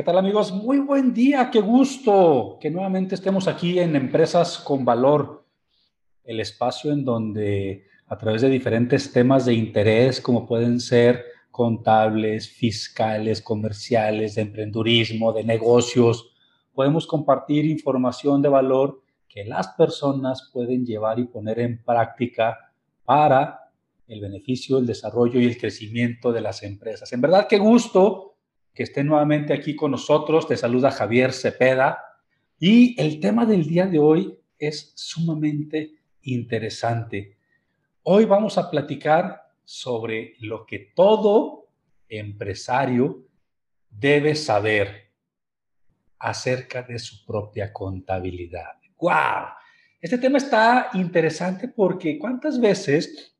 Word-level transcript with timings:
¿Qué 0.00 0.04
tal 0.04 0.16
amigos? 0.16 0.50
Muy 0.50 0.78
buen 0.78 1.12
día, 1.12 1.50
qué 1.50 1.60
gusto 1.60 2.56
que 2.58 2.70
nuevamente 2.70 3.14
estemos 3.14 3.46
aquí 3.46 3.78
en 3.78 3.94
Empresas 3.94 4.56
con 4.56 4.82
Valor, 4.82 5.44
el 6.24 6.40
espacio 6.40 6.90
en 6.90 7.04
donde 7.04 7.84
a 8.06 8.16
través 8.16 8.40
de 8.40 8.48
diferentes 8.48 9.12
temas 9.12 9.44
de 9.44 9.52
interés, 9.52 10.22
como 10.22 10.46
pueden 10.46 10.80
ser 10.80 11.26
contables, 11.50 12.48
fiscales, 12.48 13.42
comerciales, 13.42 14.36
de 14.36 14.40
emprendurismo, 14.40 15.34
de 15.34 15.44
negocios, 15.44 16.32
podemos 16.72 17.06
compartir 17.06 17.66
información 17.66 18.40
de 18.40 18.48
valor 18.48 19.02
que 19.28 19.44
las 19.44 19.68
personas 19.68 20.48
pueden 20.50 20.86
llevar 20.86 21.18
y 21.18 21.24
poner 21.24 21.58
en 21.58 21.84
práctica 21.84 22.56
para 23.04 23.70
el 24.08 24.22
beneficio, 24.22 24.78
el 24.78 24.86
desarrollo 24.86 25.38
y 25.38 25.44
el 25.44 25.58
crecimiento 25.58 26.32
de 26.32 26.40
las 26.40 26.62
empresas. 26.62 27.12
En 27.12 27.20
verdad, 27.20 27.46
qué 27.46 27.58
gusto 27.58 28.29
que 28.74 28.82
esté 28.82 29.04
nuevamente 29.04 29.52
aquí 29.52 29.74
con 29.76 29.90
nosotros. 29.90 30.46
Te 30.46 30.56
saluda 30.56 30.90
Javier 30.90 31.32
Cepeda. 31.32 31.98
Y 32.58 33.00
el 33.00 33.20
tema 33.20 33.46
del 33.46 33.66
día 33.66 33.86
de 33.86 33.98
hoy 33.98 34.38
es 34.58 34.92
sumamente 34.94 35.94
interesante. 36.22 37.36
Hoy 38.02 38.24
vamos 38.24 38.58
a 38.58 38.70
platicar 38.70 39.50
sobre 39.64 40.34
lo 40.40 40.66
que 40.66 40.92
todo 40.94 41.68
empresario 42.08 43.26
debe 43.88 44.34
saber 44.34 45.10
acerca 46.18 46.82
de 46.82 46.98
su 46.98 47.24
propia 47.24 47.72
contabilidad. 47.72 48.78
¡Wow! 48.98 49.48
Este 50.00 50.18
tema 50.18 50.38
está 50.38 50.90
interesante 50.94 51.68
porque 51.68 52.18
cuántas 52.18 52.60
veces 52.60 53.36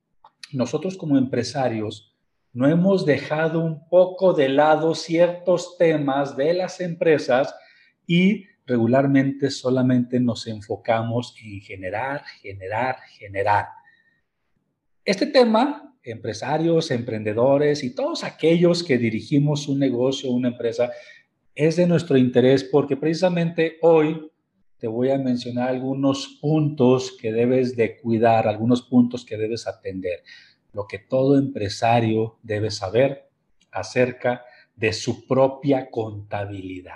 nosotros 0.53 0.97
como 0.97 1.17
empresarios 1.17 2.10
no 2.53 2.69
hemos 2.69 3.07
dejado 3.07 3.61
un 3.61 3.89
poco 3.89 4.33
de 4.33 4.49
lado 4.49 4.95
ciertos 4.95 5.77
temas 5.79 6.37
de 6.37 6.55
las 6.55 6.81
empresas 6.81 7.55
y 8.07 8.47
regularmente 8.67 9.51
solamente 9.51 10.21
nos 10.21 10.47
enfocamos 10.47 11.35
en 11.43 11.61
generar, 11.61 12.25
generar, 12.41 12.97
generar. 13.19 13.67
Este 15.05 15.27
tema, 15.27 15.97
empresarios, 16.03 16.91
emprendedores 16.91 17.85
y 17.85 17.95
todos 17.95 18.25
aquellos 18.25 18.83
que 18.83 18.99
dirigimos 18.99 19.69
un 19.69 19.79
negocio, 19.79 20.31
una 20.31 20.49
empresa, 20.49 20.91
es 21.55 21.77
de 21.77 21.87
nuestro 21.87 22.17
interés 22.17 22.65
porque 22.65 22.97
precisamente 22.97 23.77
hoy 23.83 24.31
te 24.79 24.89
voy 24.89 25.11
a 25.11 25.19
mencionar 25.19 25.69
algunos 25.69 26.39
puntos 26.41 27.17
que 27.21 27.33
debes 27.33 27.77
de 27.77 27.99
cuidar, 27.99 28.49
algunos 28.49 28.83
puntos 28.83 29.25
que 29.25 29.37
debes 29.37 29.67
atender, 29.67 30.23
lo 30.73 30.87
que 30.87 30.99
todo 30.99 31.39
empresario 31.39 32.39
debe 32.43 32.71
saber 32.71 33.29
acerca 33.71 34.45
de 34.77 34.93
su 34.93 35.27
propia 35.27 35.91
contabilidad. 35.91 36.95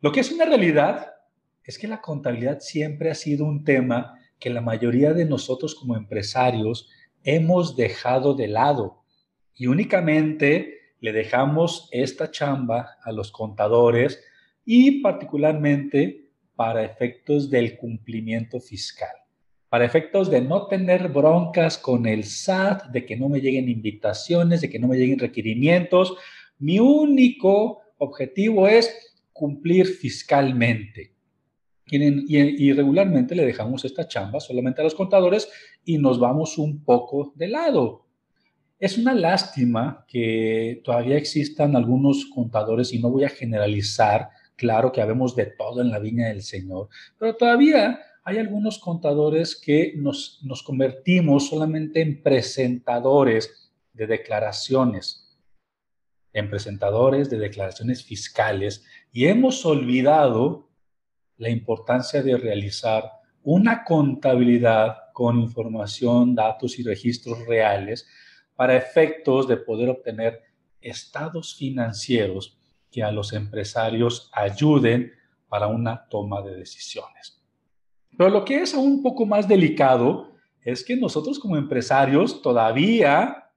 Lo 0.00 0.12
que 0.12 0.20
es 0.20 0.30
una 0.30 0.44
realidad 0.44 1.12
es 1.64 1.78
que 1.78 1.88
la 1.88 2.00
contabilidad 2.00 2.60
siempre 2.60 3.10
ha 3.10 3.14
sido 3.14 3.44
un 3.44 3.64
tema 3.64 4.18
que 4.38 4.50
la 4.50 4.60
mayoría 4.60 5.12
de 5.12 5.24
nosotros 5.24 5.74
como 5.74 5.96
empresarios 5.96 6.88
hemos 7.24 7.76
dejado 7.76 8.34
de 8.34 8.48
lado 8.48 9.02
y 9.54 9.66
únicamente 9.66 10.78
le 11.00 11.12
dejamos 11.12 11.88
esta 11.92 12.30
chamba 12.30 12.96
a 13.02 13.12
los 13.12 13.32
contadores 13.32 14.22
y 14.64 15.00
particularmente 15.00 16.30
para 16.54 16.84
efectos 16.84 17.50
del 17.50 17.76
cumplimiento 17.76 18.60
fiscal, 18.60 19.14
para 19.68 19.84
efectos 19.84 20.30
de 20.30 20.40
no 20.40 20.66
tener 20.66 21.08
broncas 21.08 21.76
con 21.76 22.06
el 22.06 22.24
SAT, 22.24 22.86
de 22.86 23.04
que 23.04 23.16
no 23.16 23.28
me 23.28 23.40
lleguen 23.40 23.68
invitaciones, 23.68 24.60
de 24.60 24.70
que 24.70 24.78
no 24.78 24.88
me 24.88 24.96
lleguen 24.96 25.18
requerimientos. 25.18 26.16
Mi 26.58 26.78
único 26.78 27.82
objetivo 27.98 28.66
es 28.66 28.94
cumplir 29.32 29.86
fiscalmente. 29.86 31.12
Y, 31.90 32.72
regularmente 32.72 33.34
le 33.34 33.46
dejamos 33.46 33.84
esta 33.84 34.06
chamba 34.06 34.40
solamente 34.40 34.80
a 34.80 34.84
los 34.84 34.94
contadores 34.94 35.48
y 35.84 35.96
nos 35.96 36.18
vamos 36.18 36.58
un 36.58 36.84
poco 36.84 37.32
de 37.34 37.48
lado. 37.48 38.04
Es 38.78 38.98
una 38.98 39.14
lástima 39.14 40.04
que 40.06 40.82
todavía 40.84 41.16
existan 41.16 41.76
algunos 41.76 42.26
contadores, 42.26 42.92
y 42.92 42.98
no 42.98 43.10
voy 43.10 43.24
a 43.24 43.30
generalizar, 43.30 44.28
claro 44.54 44.92
que 44.92 45.00
habemos 45.00 45.34
de 45.34 45.46
todo 45.46 45.80
en 45.80 45.90
la 45.90 45.98
viña 45.98 46.28
del 46.28 46.42
Señor, 46.42 46.88
pero 47.18 47.34
todavía 47.34 47.98
hay 48.28 48.36
algunos 48.36 48.78
contadores 48.78 49.56
que 49.58 49.94
nos, 49.96 50.38
convertimos 50.62 51.48
solamente 51.48 52.02
en 52.02 52.22
presentadores 52.22 53.72
de 53.94 54.06
declaraciones, 54.06 55.34
en 56.34 56.50
presentadores 56.50 57.30
de 57.30 57.38
declaraciones 57.38 58.04
fiscales, 58.04 58.84
y 59.12 59.24
hemos 59.28 59.64
olvidado 59.64 60.68
la 61.38 61.48
importancia 61.48 62.22
de 62.22 62.36
realizar 62.36 63.10
una 63.44 63.82
contabilidad 63.82 65.10
con 65.14 65.40
información, 65.40 66.34
datos 66.34 66.78
y 66.78 66.82
registros 66.82 67.46
reales 67.46 68.06
para 68.54 68.76
efectos 68.76 69.48
de 69.48 69.56
poder 69.56 69.88
obtener 69.88 70.42
estados 70.82 71.56
financieros 71.56 72.58
que 72.90 73.02
a 73.02 73.10
los 73.10 73.32
empresarios 73.32 74.30
ayuden 74.34 75.14
para 75.48 75.68
una 75.68 76.06
toma 76.10 76.42
de 76.42 76.56
decisiones. 76.56 77.37
Pero 78.16 78.30
lo 78.30 78.44
que 78.44 78.62
es 78.62 78.74
aún 78.74 78.92
un 78.92 79.02
poco 79.02 79.26
más 79.26 79.46
delicado 79.46 80.32
es 80.62 80.84
que 80.84 80.96
nosotros 80.96 81.38
como 81.38 81.56
empresarios 81.56 82.42
todavía 82.42 83.50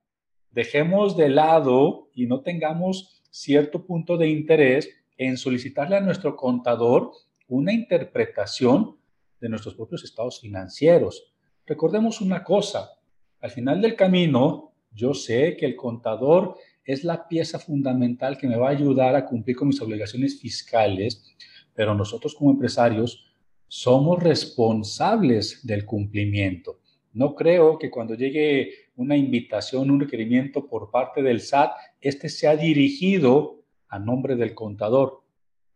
dejemos 0.51 1.17
de 1.17 1.29
lado 1.29 2.09
y 2.13 2.25
no 2.25 2.41
tengamos 2.41 3.21
cierto 3.29 3.85
punto 3.85 4.17
de 4.17 4.27
interés 4.27 4.89
en 5.17 5.37
solicitarle 5.37 5.95
a 5.95 6.01
nuestro 6.01 6.35
contador 6.35 7.11
una 7.47 7.73
interpretación 7.73 8.97
de 9.39 9.49
nuestros 9.49 9.75
propios 9.75 10.03
estados 10.03 10.39
financieros. 10.39 11.33
Recordemos 11.65 12.21
una 12.21 12.43
cosa, 12.43 12.91
al 13.39 13.51
final 13.51 13.81
del 13.81 13.95
camino, 13.95 14.73
yo 14.91 15.13
sé 15.13 15.55
que 15.57 15.65
el 15.65 15.75
contador 15.75 16.57
es 16.83 17.03
la 17.03 17.27
pieza 17.27 17.59
fundamental 17.59 18.37
que 18.37 18.47
me 18.47 18.57
va 18.57 18.67
a 18.67 18.71
ayudar 18.71 19.15
a 19.15 19.25
cumplir 19.25 19.55
con 19.55 19.69
mis 19.69 19.81
obligaciones 19.81 20.39
fiscales, 20.39 21.35
pero 21.73 21.95
nosotros 21.95 22.35
como 22.35 22.51
empresarios 22.51 23.30
somos 23.73 24.21
responsables 24.21 25.65
del 25.65 25.85
cumplimiento. 25.85 26.81
No 27.13 27.35
creo 27.35 27.79
que 27.79 27.89
cuando 27.89 28.15
llegue 28.15 28.73
una 28.97 29.15
invitación, 29.15 29.89
un 29.89 30.01
requerimiento 30.01 30.67
por 30.67 30.91
parte 30.91 31.23
del 31.23 31.39
SAT, 31.39 31.71
este 32.01 32.27
sea 32.27 32.57
dirigido 32.57 33.63
a 33.87 33.97
nombre 33.97 34.35
del 34.35 34.53
contador. 34.55 35.23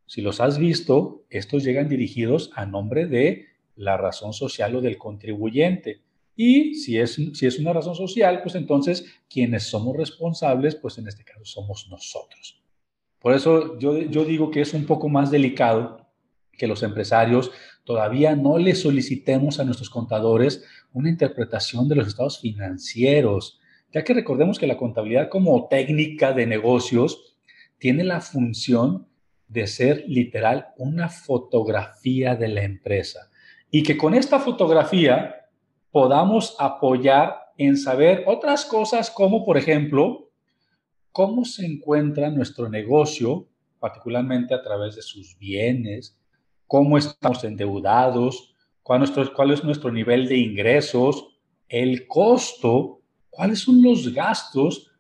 Si 0.08 0.22
los 0.22 0.42
has 0.42 0.60
visto, 0.60 1.24
estos 1.30 1.64
llegan 1.64 1.88
dirigidos 1.88 2.52
a 2.54 2.66
nombre 2.66 3.06
de 3.06 3.46
la 3.78 3.96
razón 3.96 4.34
social 4.34 4.76
o 4.76 4.82
del 4.82 4.98
contribuyente. 4.98 6.02
Y 6.36 6.76
si 6.76 7.00
es, 7.00 7.14
si 7.14 7.46
es 7.46 7.60
una 7.60 7.72
razón 7.72 7.96
social, 7.96 8.42
pues 8.44 8.56
entonces 8.56 9.06
quienes 9.30 9.64
somos 9.64 9.96
responsables, 9.96 10.76
pues 10.76 10.98
en 10.98 11.08
este 11.08 11.24
caso 11.24 11.46
somos 11.46 11.88
nosotros. 11.90 12.62
Por 13.20 13.34
eso 13.34 13.80
yo, 13.80 13.98
yo 14.02 14.26
digo 14.26 14.52
que 14.52 14.60
es 14.60 14.74
un 14.74 14.86
poco 14.86 15.08
más 15.08 15.32
delicado 15.32 16.06
que 16.58 16.68
los 16.68 16.84
empresarios 16.84 17.52
todavía 17.86 18.36
no 18.36 18.58
le 18.58 18.76
solicitemos 18.76 19.60
a 19.60 19.64
nuestros 19.64 19.90
contadores 19.90 20.66
una 20.92 21.10
interpretación 21.10 21.88
de 21.88 21.96
los 21.96 22.08
estados 22.08 22.40
financieros, 22.40 23.60
ya 23.94 24.04
que 24.04 24.14
recordemos 24.14 24.60
que 24.60 24.68
la 24.68 24.78
contabilidad 24.78 25.30
como 25.30 25.68
técnica 25.68 26.34
de 26.34 26.48
negocios 26.48 27.38
tiene 27.78 28.04
la 28.04 28.20
función 28.20 29.08
de 29.48 29.68
ser 29.68 30.04
literal 30.08 30.70
una 30.78 31.08
fotografía 31.08 32.36
de 32.36 32.48
la 32.48 32.64
empresa 32.64 33.30
y 33.70 33.84
que 33.84 33.98
con 33.98 34.14
esta 34.14 34.40
fotografía 34.40 35.48
podamos 35.92 36.56
apoyar 36.60 37.36
en 37.58 37.78
saber 37.78 38.24
otras 38.28 38.66
cosas 38.66 39.10
como, 39.10 39.46
por 39.46 39.58
ejemplo, 39.58 40.30
cómo 41.12 41.46
se 41.46 41.66
encuentra 41.66 42.30
nuestro 42.30 42.68
negocio, 42.70 43.48
particularmente 43.80 44.54
a 44.54 44.62
través 44.62 44.96
de 44.96 45.02
sus 45.02 45.38
bienes, 45.38 46.18
cómo 46.68 46.98
estamos 46.98 47.44
endeudados, 47.44 48.56
cuál, 48.84 49.04
es 49.52 49.64
nuestro 49.64 49.92
nivel 49.92 50.28
de 50.28 50.38
ingresos, 50.38 51.28
el 51.68 52.08
costo, 52.08 53.02
cuáles 53.30 53.60
son 53.60 53.82
los 53.82 54.14
gastos, 54.14 54.92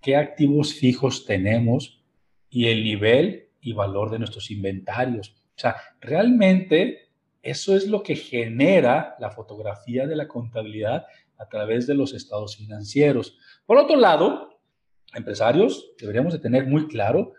qué 0.00 0.16
activos 0.16 0.74
fijos 0.74 1.26
tenemos 1.26 2.02
y 2.48 2.68
el 2.68 2.82
nivel 2.82 3.50
y 3.60 3.72
valor 3.72 4.10
de 4.10 4.18
nuestros 4.18 4.50
inventarios. 4.50 5.36
O 5.56 5.60
sea, 5.60 5.76
realmente 6.00 7.10
eso 7.42 7.76
es 7.76 7.86
lo 7.86 8.02
que 8.02 8.16
genera 8.16 9.16
la 9.18 9.30
fotografía 9.30 10.06
de 10.06 10.16
la 10.16 10.28
contabilidad 10.28 11.06
a 11.38 11.48
través 11.48 11.86
de 11.86 11.94
los 11.94 12.14
estados 12.14 12.56
financieros. 12.56 13.38
Por 13.66 13.76
otro 13.78 13.96
lado, 13.96 14.60
empresarios 15.14 15.92
deberíamos 15.98 16.32
de 16.32 16.38
tener 16.38 16.66
muy 16.66 16.86
claro 16.86 17.32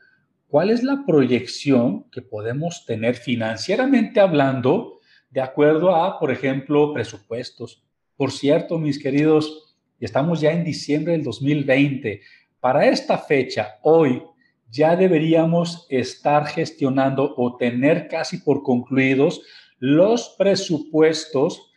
cuál 0.51 0.69
es 0.69 0.83
la 0.83 1.05
proyección 1.07 2.09
que 2.11 2.21
podemos 2.21 2.85
tener 2.85 3.15
financieramente 3.15 4.19
hablando 4.19 4.99
de 5.29 5.39
acuerdo 5.39 5.95
a, 5.95 6.19
por 6.19 6.29
ejemplo, 6.29 6.93
presupuestos. 6.93 7.81
Por 8.17 8.33
cierto, 8.33 8.77
mis 8.77 8.99
queridos, 8.99 9.77
estamos 9.97 10.41
ya 10.41 10.51
en 10.51 10.65
diciembre 10.65 11.13
del 11.13 11.23
2020. 11.23 12.19
Para 12.59 12.85
esta 12.85 13.17
fecha, 13.17 13.79
hoy, 13.81 14.23
ya 14.69 14.97
deberíamos 14.97 15.87
estar 15.89 16.45
gestionando 16.47 17.33
o 17.37 17.55
tener 17.55 18.09
casi 18.09 18.39
por 18.39 18.61
concluidos 18.61 19.41
los 19.79 20.35
presupuestos 20.37 21.71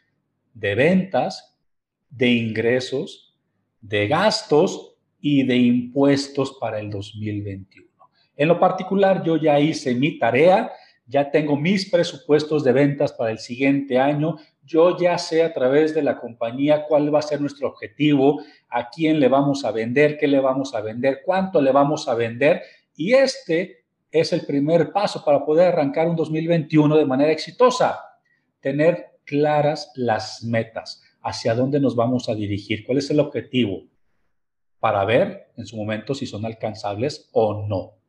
de 0.52 0.74
ventas, 0.74 1.56
de 2.10 2.28
ingresos, 2.28 3.38
de 3.80 4.08
gastos 4.08 4.96
y 5.20 5.44
de 5.44 5.58
impuestos 5.58 6.56
para 6.60 6.80
el 6.80 6.90
2021. 6.90 7.93
En 8.36 8.48
lo 8.48 8.58
particular, 8.58 9.22
yo 9.22 9.36
ya 9.36 9.60
hice 9.60 9.94
mi 9.94 10.18
tarea, 10.18 10.72
ya 11.06 11.30
tengo 11.30 11.56
mis 11.56 11.90
presupuestos 11.90 12.64
de 12.64 12.72
ventas 12.72 13.12
para 13.12 13.30
el 13.30 13.38
siguiente 13.38 13.98
año, 13.98 14.36
yo 14.64 14.96
ya 14.96 15.18
sé 15.18 15.42
a 15.42 15.52
través 15.52 15.94
de 15.94 16.02
la 16.02 16.18
compañía 16.18 16.84
cuál 16.86 17.14
va 17.14 17.18
a 17.18 17.22
ser 17.22 17.40
nuestro 17.40 17.68
objetivo, 17.68 18.42
a 18.70 18.88
quién 18.88 19.20
le 19.20 19.28
vamos 19.28 19.64
a 19.64 19.70
vender, 19.70 20.16
qué 20.16 20.26
le 20.26 20.40
vamos 20.40 20.74
a 20.74 20.80
vender, 20.80 21.20
cuánto 21.24 21.60
le 21.60 21.70
vamos 21.70 22.08
a 22.08 22.14
vender 22.14 22.62
y 22.96 23.12
este 23.12 23.84
es 24.10 24.32
el 24.32 24.46
primer 24.46 24.92
paso 24.92 25.24
para 25.24 25.44
poder 25.44 25.68
arrancar 25.68 26.08
un 26.08 26.16
2021 26.16 26.96
de 26.96 27.04
manera 27.04 27.32
exitosa. 27.32 27.98
Tener 28.60 29.18
claras 29.24 29.90
las 29.96 30.42
metas, 30.44 31.02
hacia 31.20 31.54
dónde 31.54 31.80
nos 31.80 31.96
vamos 31.96 32.28
a 32.28 32.34
dirigir, 32.34 32.84
cuál 32.86 32.98
es 32.98 33.10
el 33.10 33.20
objetivo, 33.20 33.82
para 34.78 35.04
ver 35.04 35.50
en 35.56 35.66
su 35.66 35.76
momento 35.76 36.14
si 36.14 36.26
son 36.26 36.44
alcanzables 36.44 37.28
o 37.32 37.66
no. 37.66 38.03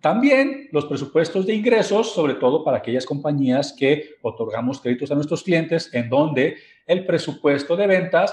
También 0.00 0.68
los 0.70 0.86
presupuestos 0.86 1.44
de 1.44 1.54
ingresos, 1.54 2.12
sobre 2.12 2.34
todo 2.34 2.62
para 2.62 2.78
aquellas 2.78 3.04
compañías 3.04 3.74
que 3.76 4.16
otorgamos 4.22 4.80
créditos 4.80 5.10
a 5.10 5.16
nuestros 5.16 5.42
clientes, 5.42 5.92
en 5.92 6.08
donde 6.08 6.56
el 6.86 7.04
presupuesto 7.04 7.76
de 7.76 7.86
ventas 7.86 8.32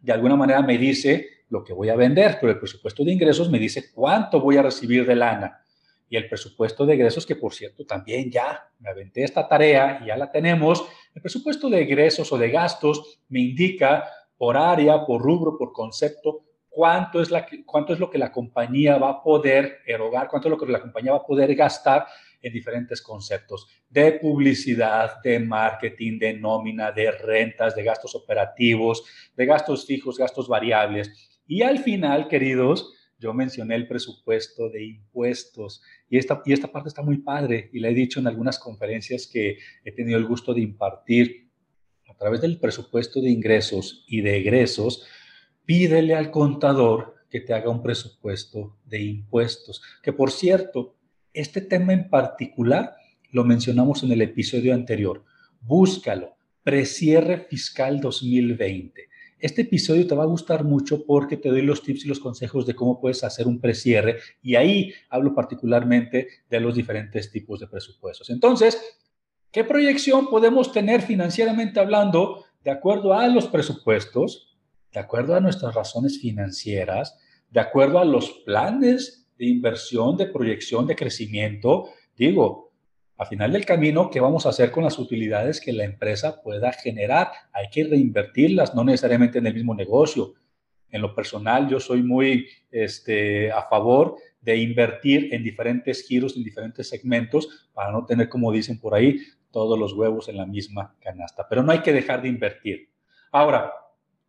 de 0.00 0.12
alguna 0.12 0.36
manera 0.36 0.62
me 0.62 0.78
dice 0.78 1.28
lo 1.48 1.64
que 1.64 1.72
voy 1.72 1.88
a 1.88 1.96
vender, 1.96 2.38
pero 2.40 2.52
el 2.52 2.58
presupuesto 2.58 3.04
de 3.04 3.12
ingresos 3.12 3.50
me 3.50 3.58
dice 3.58 3.90
cuánto 3.92 4.40
voy 4.40 4.56
a 4.56 4.62
recibir 4.62 5.04
de 5.06 5.16
lana. 5.16 5.62
Y 6.08 6.16
el 6.16 6.28
presupuesto 6.28 6.86
de 6.86 6.94
egresos, 6.94 7.26
que 7.26 7.34
por 7.34 7.52
cierto 7.52 7.84
también 7.84 8.30
ya 8.30 8.70
me 8.78 8.90
aventé 8.90 9.24
esta 9.24 9.48
tarea 9.48 10.00
y 10.02 10.06
ya 10.06 10.16
la 10.16 10.30
tenemos, 10.30 10.86
el 11.14 11.20
presupuesto 11.20 11.68
de 11.68 11.82
egresos 11.82 12.32
o 12.32 12.38
de 12.38 12.50
gastos 12.50 13.18
me 13.28 13.40
indica 13.40 14.04
por 14.36 14.56
área, 14.56 15.04
por 15.04 15.20
rubro, 15.20 15.58
por 15.58 15.72
concepto, 15.72 16.45
cuánto 16.76 17.22
es, 17.22 17.30
la, 17.30 17.46
cuánto 17.64 17.94
es 17.94 17.98
lo 17.98 18.10
que 18.10 18.18
la 18.18 18.30
compañía 18.30 18.98
va 18.98 19.08
a 19.08 19.22
poder 19.22 19.78
erogar, 19.86 20.28
cuánto 20.28 20.48
es 20.48 20.50
lo 20.50 20.58
que 20.58 20.70
la 20.70 20.82
compañía 20.82 21.12
va 21.12 21.18
a 21.20 21.26
poder 21.26 21.54
gastar 21.54 22.06
en 22.42 22.52
diferentes 22.52 23.00
conceptos 23.00 23.66
de 23.88 24.12
publicidad, 24.12 25.22
de 25.22 25.38
marketing, 25.38 26.18
de 26.18 26.34
nómina, 26.34 26.92
de 26.92 27.10
rentas, 27.12 27.74
de 27.74 27.82
gastos 27.82 28.14
operativos, 28.14 29.04
de 29.34 29.46
gastos 29.46 29.86
fijos, 29.86 30.18
gastos 30.18 30.48
variables. 30.48 31.40
Y 31.46 31.62
al 31.62 31.78
final, 31.78 32.28
queridos, 32.28 32.92
yo 33.18 33.32
mencioné 33.32 33.74
el 33.74 33.88
presupuesto 33.88 34.68
de 34.68 34.84
impuestos 34.84 35.80
y 36.10 36.18
esta, 36.18 36.42
y 36.44 36.52
esta 36.52 36.70
parte 36.70 36.90
está 36.90 37.00
muy 37.00 37.16
padre 37.16 37.70
y 37.72 37.80
la 37.80 37.88
he 37.88 37.94
dicho 37.94 38.20
en 38.20 38.26
algunas 38.26 38.58
conferencias 38.58 39.26
que 39.26 39.56
he 39.82 39.92
tenido 39.92 40.18
el 40.18 40.26
gusto 40.26 40.52
de 40.52 40.60
impartir. 40.60 41.46
A 42.06 42.18
través 42.18 42.42
del 42.42 42.60
presupuesto 42.60 43.20
de 43.20 43.30
ingresos 43.30 44.04
y 44.06 44.20
de 44.20 44.36
egresos, 44.36 45.06
pídele 45.66 46.14
al 46.14 46.30
contador 46.30 47.16
que 47.28 47.40
te 47.40 47.52
haga 47.52 47.68
un 47.68 47.82
presupuesto 47.82 48.78
de 48.86 49.02
impuestos. 49.02 49.82
Que 50.02 50.12
por 50.12 50.30
cierto, 50.30 50.94
este 51.34 51.60
tema 51.60 51.92
en 51.92 52.08
particular 52.08 52.96
lo 53.30 53.44
mencionamos 53.44 54.02
en 54.02 54.12
el 54.12 54.22
episodio 54.22 54.72
anterior. 54.72 55.24
Búscalo, 55.60 56.36
precierre 56.62 57.38
fiscal 57.38 58.00
2020. 58.00 59.08
Este 59.38 59.62
episodio 59.62 60.06
te 60.06 60.14
va 60.14 60.22
a 60.22 60.26
gustar 60.26 60.64
mucho 60.64 61.04
porque 61.04 61.36
te 61.36 61.50
doy 61.50 61.60
los 61.60 61.82
tips 61.82 62.06
y 62.06 62.08
los 62.08 62.20
consejos 62.20 62.64
de 62.64 62.74
cómo 62.74 62.98
puedes 63.00 63.22
hacer 63.22 63.46
un 63.46 63.60
precierre 63.60 64.16
y 64.40 64.54
ahí 64.54 64.94
hablo 65.10 65.34
particularmente 65.34 66.28
de 66.48 66.60
los 66.60 66.74
diferentes 66.74 67.30
tipos 67.30 67.60
de 67.60 67.66
presupuestos. 67.66 68.30
Entonces, 68.30 68.80
¿qué 69.50 69.62
proyección 69.62 70.30
podemos 70.30 70.72
tener 70.72 71.02
financieramente 71.02 71.80
hablando 71.80 72.46
de 72.64 72.70
acuerdo 72.70 73.12
a 73.12 73.28
los 73.28 73.46
presupuestos, 73.46 74.55
de 74.92 75.00
acuerdo 75.00 75.34
a 75.34 75.40
nuestras 75.40 75.74
razones 75.74 76.20
financieras, 76.20 77.18
de 77.50 77.60
acuerdo 77.60 77.98
a 77.98 78.04
los 78.04 78.30
planes 78.44 79.28
de 79.38 79.46
inversión, 79.46 80.16
de 80.16 80.26
proyección, 80.26 80.86
de 80.86 80.96
crecimiento? 80.96 81.88
Digo, 82.16 82.66
a 83.18 83.24
final 83.24 83.52
del 83.52 83.64
camino, 83.64 84.10
¿qué 84.10 84.20
vamos 84.20 84.44
a 84.44 84.50
hacer 84.50 84.70
con 84.70 84.84
las 84.84 84.98
utilidades 84.98 85.60
que 85.60 85.72
la 85.72 85.84
empresa 85.84 86.42
pueda 86.42 86.72
generar? 86.72 87.30
Hay 87.52 87.68
que 87.70 87.84
reinvertirlas, 87.84 88.74
no 88.74 88.84
necesariamente 88.84 89.38
en 89.38 89.46
el 89.46 89.54
mismo 89.54 89.74
negocio. 89.74 90.34
En 90.90 91.00
lo 91.00 91.14
personal, 91.14 91.68
yo 91.68 91.80
soy 91.80 92.02
muy 92.02 92.46
este, 92.70 93.50
a 93.50 93.62
favor 93.68 94.16
de 94.40 94.56
invertir 94.56 95.34
en 95.34 95.42
diferentes 95.42 96.06
giros, 96.06 96.36
en 96.36 96.44
diferentes 96.44 96.88
segmentos, 96.88 97.68
para 97.72 97.90
no 97.90 98.04
tener, 98.04 98.28
como 98.28 98.52
dicen 98.52 98.78
por 98.78 98.94
ahí, 98.94 99.18
todos 99.50 99.78
los 99.78 99.94
huevos 99.94 100.28
en 100.28 100.36
la 100.36 100.44
misma 100.44 100.94
canasta. 101.00 101.46
Pero 101.48 101.62
no 101.62 101.72
hay 101.72 101.80
que 101.80 101.94
dejar 101.94 102.20
de 102.20 102.28
invertir. 102.28 102.90
Ahora, 103.32 103.72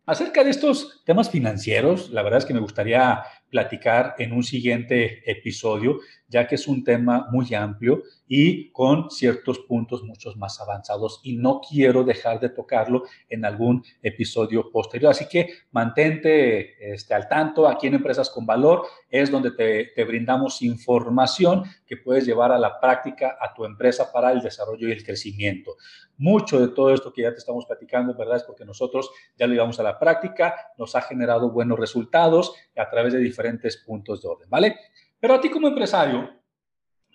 acerca 0.08 0.42
de 0.42 0.50
estos 0.50 1.02
temas 1.04 1.28
financieros, 1.28 2.08
la 2.10 2.22
verdad 2.22 2.38
es 2.38 2.46
que 2.46 2.54
me 2.54 2.60
gustaría 2.60 3.22
platicar 3.50 4.14
en 4.18 4.32
un 4.32 4.42
siguiente 4.42 5.22
episodio, 5.30 6.00
ya 6.28 6.46
que 6.46 6.56
es 6.56 6.68
un 6.68 6.84
tema 6.84 7.26
muy 7.30 7.54
amplio 7.54 8.02
y 8.26 8.70
con 8.72 9.10
ciertos 9.10 9.60
puntos 9.60 10.02
muchos 10.02 10.36
más 10.36 10.60
avanzados 10.60 11.20
y 11.22 11.36
no 11.36 11.60
quiero 11.66 12.04
dejar 12.04 12.38
de 12.40 12.50
tocarlo 12.50 13.04
en 13.28 13.44
algún 13.44 13.82
episodio 14.02 14.70
posterior. 14.70 15.10
Así 15.10 15.26
que 15.26 15.48
mantente 15.70 16.92
este, 16.92 17.14
al 17.14 17.28
tanto 17.28 17.66
aquí 17.66 17.86
en 17.86 17.94
Empresas 17.94 18.28
con 18.28 18.44
Valor, 18.44 18.86
es 19.08 19.30
donde 19.30 19.52
te, 19.52 19.92
te 19.94 20.04
brindamos 20.04 20.60
información 20.60 21.64
que 21.86 21.96
puedes 21.96 22.26
llevar 22.26 22.52
a 22.52 22.58
la 22.58 22.78
práctica 22.78 23.38
a 23.40 23.54
tu 23.54 23.64
empresa 23.64 24.12
para 24.12 24.30
el 24.32 24.42
desarrollo 24.42 24.88
y 24.88 24.92
el 24.92 25.02
crecimiento. 25.02 25.76
Mucho 26.18 26.60
de 26.60 26.68
todo 26.68 26.92
esto 26.92 27.12
que 27.12 27.22
ya 27.22 27.32
te 27.32 27.38
estamos 27.38 27.64
platicando, 27.64 28.14
¿verdad? 28.14 28.36
Es 28.36 28.42
porque 28.42 28.64
nosotros 28.64 29.10
ya 29.36 29.46
lo 29.46 29.54
llevamos 29.54 29.80
a 29.80 29.84
la 29.84 29.98
práctica, 29.98 30.54
nos 30.76 30.94
ha 30.94 31.00
generado 31.00 31.50
buenos 31.50 31.78
resultados 31.78 32.54
a 32.76 32.90
través 32.90 33.14
de 33.14 33.20
diferentes 33.20 33.37
puntos 33.86 34.22
de 34.22 34.28
orden, 34.28 34.50
¿vale? 34.50 34.76
Pero 35.20 35.34
a 35.34 35.40
ti 35.40 35.48
como 35.48 35.68
empresario, 35.68 36.30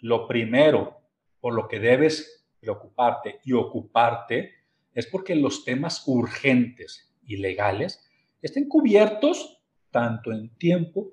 lo 0.01 0.27
primero 0.27 1.01
por 1.39 1.53
lo 1.53 1.67
que 1.67 1.79
debes 1.79 2.45
preocuparte 2.59 3.39
y 3.43 3.53
ocuparte 3.53 4.51
es 4.93 5.07
porque 5.07 5.35
los 5.35 5.65
temas 5.65 6.03
urgentes 6.07 7.13
y 7.25 7.37
legales 7.37 8.09
estén 8.41 8.67
cubiertos 8.67 9.61
tanto 9.91 10.31
en 10.31 10.49
tiempo 10.55 11.11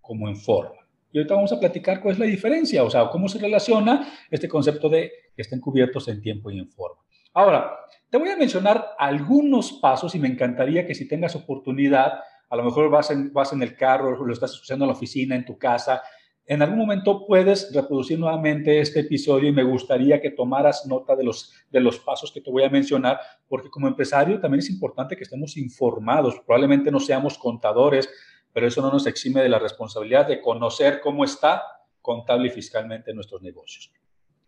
como 0.00 0.28
en 0.28 0.36
forma. 0.36 0.86
Y 1.12 1.18
ahorita 1.18 1.34
vamos 1.34 1.52
a 1.52 1.60
platicar 1.60 2.00
cuál 2.00 2.14
es 2.14 2.18
la 2.18 2.26
diferencia, 2.26 2.82
o 2.84 2.90
sea, 2.90 3.08
cómo 3.10 3.28
se 3.28 3.38
relaciona 3.38 4.08
este 4.30 4.48
concepto 4.48 4.88
de 4.88 5.12
que 5.34 5.42
estén 5.42 5.60
cubiertos 5.60 6.08
en 6.08 6.22
tiempo 6.22 6.50
y 6.50 6.58
en 6.58 6.70
forma. 6.70 7.02
Ahora, 7.34 7.76
te 8.10 8.18
voy 8.18 8.28
a 8.28 8.36
mencionar 8.36 8.94
algunos 8.98 9.72
pasos 9.72 10.14
y 10.14 10.18
me 10.18 10.28
encantaría 10.28 10.86
que 10.86 10.94
si 10.94 11.08
tengas 11.08 11.34
oportunidad, 11.34 12.20
a 12.52 12.56
lo 12.56 12.64
mejor 12.64 12.90
vas 12.90 13.10
en, 13.10 13.32
vas 13.32 13.54
en 13.54 13.62
el 13.62 13.74
carro, 13.74 14.14
lo 14.26 14.30
estás 14.30 14.52
escuchando 14.52 14.84
en 14.84 14.90
la 14.90 14.94
oficina, 14.94 15.34
en 15.34 15.46
tu 15.46 15.56
casa, 15.56 16.02
en 16.44 16.60
algún 16.60 16.76
momento 16.76 17.24
puedes 17.26 17.72
reproducir 17.72 18.18
nuevamente 18.18 18.78
este 18.78 19.00
episodio 19.00 19.48
y 19.48 19.52
me 19.52 19.62
gustaría 19.62 20.20
que 20.20 20.32
tomaras 20.32 20.84
nota 20.86 21.16
de 21.16 21.24
los, 21.24 21.50
de 21.70 21.80
los 21.80 21.98
pasos 21.98 22.30
que 22.30 22.42
te 22.42 22.50
voy 22.50 22.64
a 22.64 22.68
mencionar, 22.68 23.18
porque 23.48 23.70
como 23.70 23.88
empresario 23.88 24.38
también 24.38 24.58
es 24.58 24.68
importante 24.68 25.16
que 25.16 25.22
estemos 25.24 25.56
informados. 25.56 26.42
Probablemente 26.44 26.90
no 26.90 27.00
seamos 27.00 27.38
contadores, 27.38 28.10
pero 28.52 28.66
eso 28.66 28.82
no 28.82 28.92
nos 28.92 29.06
exime 29.06 29.40
de 29.40 29.48
la 29.48 29.58
responsabilidad 29.58 30.26
de 30.26 30.42
conocer 30.42 31.00
cómo 31.00 31.24
está 31.24 31.62
contable 32.02 32.48
y 32.48 32.50
fiscalmente 32.50 33.14
nuestros 33.14 33.40
negocios. 33.40 33.90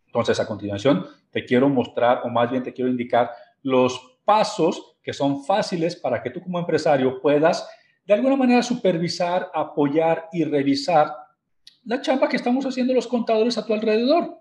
Entonces, 0.04 0.38
a 0.40 0.46
continuación, 0.46 1.06
te 1.30 1.46
quiero 1.46 1.70
mostrar, 1.70 2.20
o 2.25 2.28
más 2.28 2.50
bien 2.50 2.62
te 2.62 2.75
quiero 2.75 2.90
indicar, 2.90 3.30
los 3.62 4.18
pasos 4.26 4.99
que 5.02 5.14
son 5.14 5.42
fáciles 5.42 5.96
para 5.96 6.23
que 6.23 6.28
tú 6.28 6.42
como 6.42 6.58
empresario 6.58 7.18
puedas 7.23 7.66
de 8.06 8.14
alguna 8.14 8.37
manera 8.37 8.62
supervisar, 8.62 9.50
apoyar 9.54 10.28
y 10.32 10.44
revisar 10.44 11.12
la 11.84 12.00
chamba 12.00 12.28
que 12.28 12.37
estamos 12.37 12.64
haciendo 12.66 12.94
los 12.94 13.06
contadores 13.06 13.58
a 13.58 13.66
tu 13.66 13.75
alrededor. 13.75 14.38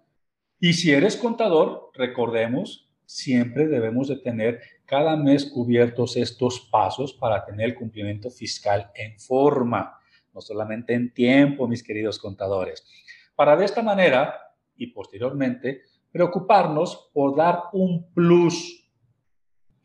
Y 0.60 0.74
si 0.74 0.92
eres 0.92 1.18
contador, 1.18 1.92
recordemos, 1.94 2.90
siempre 3.06 3.68
debemos 3.68 4.08
de 4.08 4.18
tener 4.18 4.62
cada 4.86 5.16
mes 5.16 5.46
cubiertos 5.46 6.16
estos 6.16 6.62
pasos 6.72 7.14
para 7.14 7.46
tener 7.46 7.70
el 7.70 7.76
cumplimiento 7.76 8.30
fiscal 8.30 8.92
en 8.96 9.20
forma, 9.20 9.98
no 10.34 10.42
solamente 10.42 10.94
en 10.94 11.14
tiempo, 11.14 11.68
mis 11.68 11.84
queridos 11.84 12.18
contadores. 12.18 12.86
Para 13.36 13.56
de 13.56 13.66
esta 13.66 13.82
manera 13.82 14.36
y 14.76 14.88
posteriormente 14.88 15.82
preocuparnos 16.12 17.10
por 17.14 17.36
dar 17.36 17.64
un 17.74 18.12
plus 18.14 18.90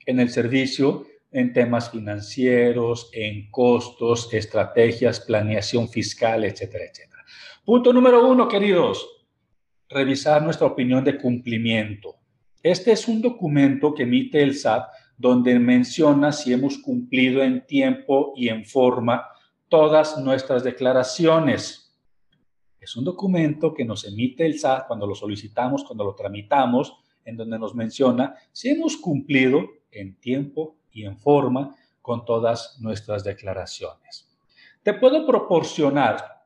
en 0.07 0.21
el 0.21 0.31
servicio 0.31 1.07
en 1.31 1.53
temas 1.53 1.91
financieros, 1.91 3.11
en 3.13 3.51
costos, 3.51 4.33
estrategias, 4.33 5.21
planeación 5.21 5.89
fiscal, 5.89 6.45
etcétera, 6.45 6.85
etcétera. 6.85 7.25
Punto 7.65 7.93
número 7.93 8.27
uno, 8.27 8.49
queridos, 8.49 9.07
revisar 9.89 10.43
nuestra 10.43 10.67
opinión 10.67 11.05
de 11.05 11.19
cumplimiento. 11.19 12.17
Este 12.63 12.93
es 12.93 13.07
un 13.09 13.21
documento 13.21 13.95
que 13.95 14.05
emite 14.05 14.43
el 14.43 14.55
SAT 14.55 14.89
donde 15.17 15.59
menciona 15.59 16.33
si 16.33 16.53
hemos 16.53 16.79
cumplido 16.79 17.43
en 17.43 17.67
tiempo 17.67 18.33
y 18.37 18.49
en 18.49 18.65
forma 18.65 19.27
todas 19.69 20.17
nuestras 20.19 20.65
declaraciones. 20.65 21.97
Es 22.81 22.97
un 22.97 23.05
documento 23.05 23.75
que 23.75 23.85
nos 23.85 24.05
emite 24.07 24.47
el 24.47 24.59
SAT 24.59 24.87
cuando 24.87 25.07
lo 25.07 25.15
solicitamos, 25.15 25.85
cuando 25.85 26.05
lo 26.05 26.15
tramitamos, 26.15 26.95
en 27.25 27.37
donde 27.37 27.59
nos 27.59 27.75
menciona 27.75 28.35
si 28.53 28.71
hemos 28.71 28.97
cumplido 28.97 29.63
en 29.91 30.19
tiempo 30.19 30.78
y 30.93 31.05
en 31.05 31.17
forma 31.17 31.77
con 32.01 32.25
todas 32.25 32.79
nuestras 32.81 33.25
declaraciones. 33.25 34.29
Te 34.83 34.95
puedo 34.95 35.27
proporcionar 35.27 36.39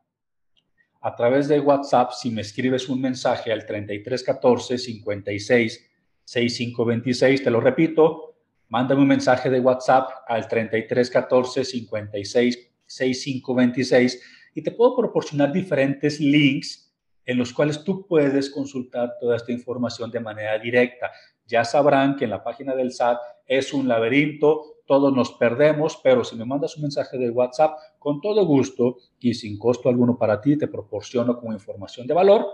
a 1.00 1.16
través 1.16 1.48
de 1.48 1.60
WhatsApp 1.60 2.12
si 2.12 2.30
me 2.30 2.42
escribes 2.42 2.88
un 2.88 3.00
mensaje 3.00 3.52
al 3.52 3.66
3314 3.66 4.78
56 4.78 5.90
6526, 6.24 7.42
te 7.42 7.50
lo 7.50 7.60
repito, 7.60 8.36
mándame 8.68 9.02
un 9.02 9.08
mensaje 9.08 9.50
de 9.50 9.60
WhatsApp 9.60 10.08
al 10.28 10.48
3314 10.48 11.64
56 11.64 12.70
6526 12.86 14.22
y 14.54 14.62
te 14.62 14.70
puedo 14.70 14.96
proporcionar 14.96 15.52
diferentes 15.52 16.20
links 16.20 16.92
en 17.24 17.38
los 17.38 17.52
cuales 17.52 17.82
tú 17.84 18.06
puedes 18.06 18.50
consultar 18.50 19.14
toda 19.20 19.36
esta 19.36 19.52
información 19.52 20.10
de 20.10 20.20
manera 20.20 20.58
directa. 20.58 21.10
Ya 21.46 21.64
sabrán 21.64 22.16
que 22.16 22.24
en 22.24 22.30
la 22.30 22.44
página 22.44 22.74
del 22.74 22.92
SAT 22.92 23.18
es 23.46 23.72
un 23.72 23.88
laberinto, 23.88 24.76
todos 24.86 25.12
nos 25.14 25.32
perdemos, 25.32 25.98
pero 26.02 26.24
si 26.24 26.36
me 26.36 26.44
mandas 26.44 26.76
un 26.76 26.82
mensaje 26.82 27.18
de 27.18 27.30
WhatsApp, 27.30 27.78
con 27.98 28.20
todo 28.20 28.44
gusto 28.46 28.98
y 29.18 29.34
sin 29.34 29.58
costo 29.58 29.88
alguno 29.88 30.18
para 30.18 30.40
ti, 30.40 30.56
te 30.56 30.68
proporciono 30.68 31.38
como 31.38 31.52
información 31.52 32.06
de 32.06 32.14
valor 32.14 32.46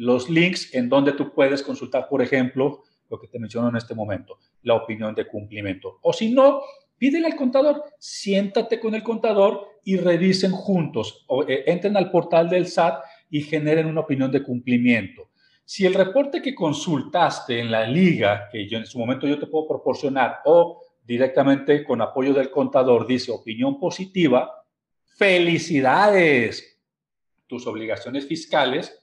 los 0.00 0.30
links 0.30 0.74
en 0.74 0.88
donde 0.88 1.12
tú 1.12 1.32
puedes 1.34 1.62
consultar, 1.62 2.08
por 2.08 2.22
ejemplo, 2.22 2.84
lo 3.10 3.20
que 3.20 3.28
te 3.28 3.38
menciono 3.38 3.68
en 3.68 3.76
este 3.76 3.94
momento, 3.94 4.38
la 4.62 4.74
opinión 4.74 5.14
de 5.14 5.26
cumplimiento. 5.26 5.98
O 6.00 6.12
si 6.12 6.32
no, 6.32 6.62
pídele 6.96 7.26
al 7.26 7.36
contador, 7.36 7.82
siéntate 7.98 8.80
con 8.80 8.94
el 8.94 9.02
contador 9.02 9.66
y 9.84 9.96
revisen 9.96 10.52
juntos, 10.52 11.24
o 11.26 11.42
eh, 11.42 11.64
entren 11.66 11.96
al 11.98 12.10
portal 12.10 12.48
del 12.48 12.66
SAT 12.66 13.02
y 13.28 13.42
generen 13.42 13.86
una 13.86 14.00
opinión 14.00 14.30
de 14.30 14.42
cumplimiento. 14.42 15.29
Si 15.64 15.86
el 15.86 15.94
reporte 15.94 16.42
que 16.42 16.54
consultaste 16.54 17.60
en 17.60 17.70
la 17.70 17.86
liga, 17.86 18.48
que 18.50 18.68
yo 18.68 18.78
en 18.78 18.86
su 18.86 18.98
momento 18.98 19.26
yo 19.26 19.38
te 19.38 19.46
puedo 19.46 19.68
proporcionar, 19.68 20.40
o 20.44 20.82
directamente 21.04 21.84
con 21.84 22.00
apoyo 22.02 22.32
del 22.32 22.50
contador 22.50 23.06
dice 23.06 23.32
opinión 23.32 23.78
positiva, 23.78 24.64
felicidades. 25.16 26.78
Tus 27.46 27.66
obligaciones 27.66 28.26
fiscales 28.26 28.96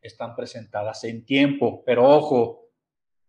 están 0.00 0.34
presentadas 0.36 1.04
en 1.04 1.24
tiempo, 1.24 1.82
pero 1.84 2.08
ojo, 2.08 2.68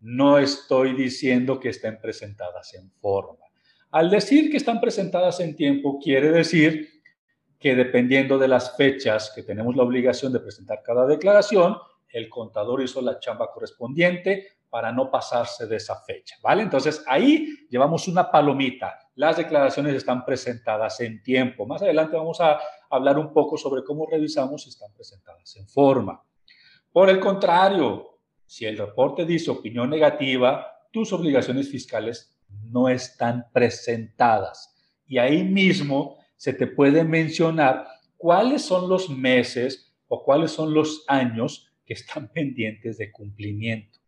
no 0.02 0.38
estoy 0.38 0.94
diciendo 0.94 1.60
que 1.60 1.70
estén 1.70 2.00
presentadas 2.00 2.74
en 2.74 2.92
forma. 2.92 3.46
Al 3.92 4.10
decir 4.10 4.52
que 4.52 4.58
están 4.58 4.80
presentadas 4.80 5.40
en 5.40 5.56
tiempo, 5.56 6.00
quiere 6.00 6.32
decir 6.32 6.88
que 7.60 7.76
dependiendo 7.76 8.38
de 8.38 8.48
las 8.48 8.78
fechas 8.78 9.32
que 9.36 9.44
tenemos 9.44 9.76
la 9.76 9.84
obligación 9.84 10.32
de 10.32 10.40
presentar 10.40 10.82
cada 10.84 11.06
declaración, 11.06 11.76
el 12.12 12.30
contador 12.30 12.82
hizo 12.82 13.02
la 13.02 13.20
chamba 13.20 13.52
correspondiente 13.52 14.60
para 14.70 14.92
no 14.92 15.10
pasarse 15.10 15.66
de 15.68 15.78
esa 15.78 15.96
fecha, 16.02 16.36
¿vale? 16.42 16.62
Entonces 16.62 17.04
ahí 17.08 17.68
llevamos 17.70 18.08
una 18.08 18.30
palomita. 18.30 19.00
Las 19.16 19.38
declaraciones 19.38 19.96
están 19.96 20.24
presentadas 20.24 21.00
en 21.02 21.24
tiempo. 21.24 21.66
Más 21.66 21.82
adelante 21.82 22.16
vamos 22.16 22.40
a 22.40 22.60
hablar 22.90 23.18
un 23.18 23.34
poco 23.34 23.58
sobre 23.58 23.84
cómo 23.84 24.06
revisamos 24.06 24.64
si 24.64 24.70
están 24.70 24.94
presentadas 24.94 25.56
en 25.56 25.68
forma. 25.68 26.24
Por 26.92 27.10
el 27.10 27.20
contrario, 27.20 28.20
si 28.46 28.66
el 28.66 28.78
reporte 28.78 29.26
dice 29.26 29.52
opinión 29.52 29.90
negativa, 29.90 30.68
tus 30.92 31.14
obligaciones 31.14 31.70
fiscales 31.70 32.36
no 32.64 32.90
están 32.90 33.48
presentadas. 33.52 34.76
Y 35.06 35.18
ahí 35.18 35.44
mismo 35.44 36.18
se 36.36 36.54
te 36.54 36.68
puede 36.68 37.04
mencionar 37.04 37.88
cuáles 38.18 38.64
son 38.64 38.90
los 38.90 39.10
meses 39.10 39.94
o 40.08 40.24
cuáles 40.24 40.52
son 40.52 40.74
los 40.74 41.04
años 41.08 41.69
que 41.90 41.96
están 41.96 42.28
pendientes 42.34 42.98
de 43.00 43.12
cumplimiento. 43.12 44.00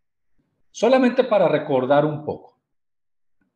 Solamente 0.70 1.24
para 1.24 1.48
recordar 1.48 2.06
un 2.06 2.24
poco, 2.24 2.62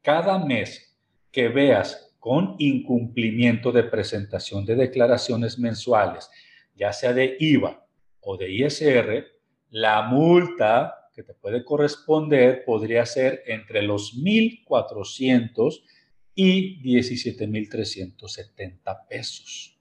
cada 0.01 0.43
mes 0.43 0.97
que 1.31 1.47
veas 1.47 2.11
con 2.19 2.55
incumplimiento 2.57 3.71
de 3.71 3.83
presentación 3.83 4.65
de 4.65 4.75
declaraciones 4.75 5.59
mensuales, 5.59 6.27
ya 6.73 6.91
sea 6.91 7.13
de 7.13 7.37
IVA 7.39 7.85
o 8.19 8.35
de 8.35 8.51
ISR, 8.51 9.27
la 9.69 10.01
multa 10.01 11.11
que 11.13 11.21
te 11.21 11.35
puede 11.35 11.63
corresponder 11.63 12.65
podría 12.65 13.05
ser 13.05 13.43
entre 13.45 13.83
los 13.83 14.17
1.400 14.17 15.83
y 16.33 16.81
17.370 16.81 19.07
pesos. 19.07 19.74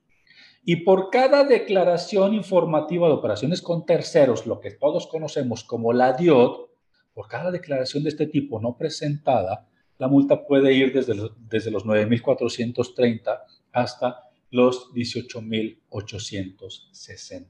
Y 0.64 0.76
por 0.76 1.10
cada 1.10 1.44
declaración 1.44 2.32
informativa 2.32 3.06
de 3.06 3.14
operaciones 3.14 3.60
con 3.60 3.84
terceros, 3.84 4.46
lo 4.46 4.60
que 4.60 4.70
todos 4.70 5.06
conocemos 5.06 5.62
como 5.62 5.92
la 5.92 6.14
DIOD, 6.14 6.68
por 7.12 7.28
cada 7.28 7.50
declaración 7.50 8.02
de 8.02 8.08
este 8.08 8.26
tipo 8.26 8.60
no 8.60 8.76
presentada, 8.76 9.68
la 9.98 10.08
multa 10.08 10.46
puede 10.46 10.72
ir 10.72 10.92
desde 10.92 11.14
los, 11.14 11.32
desde 11.48 11.70
los 11.70 11.84
9.430 11.84 13.42
hasta 13.72 14.22
los 14.50 14.90
18.860 14.92 17.46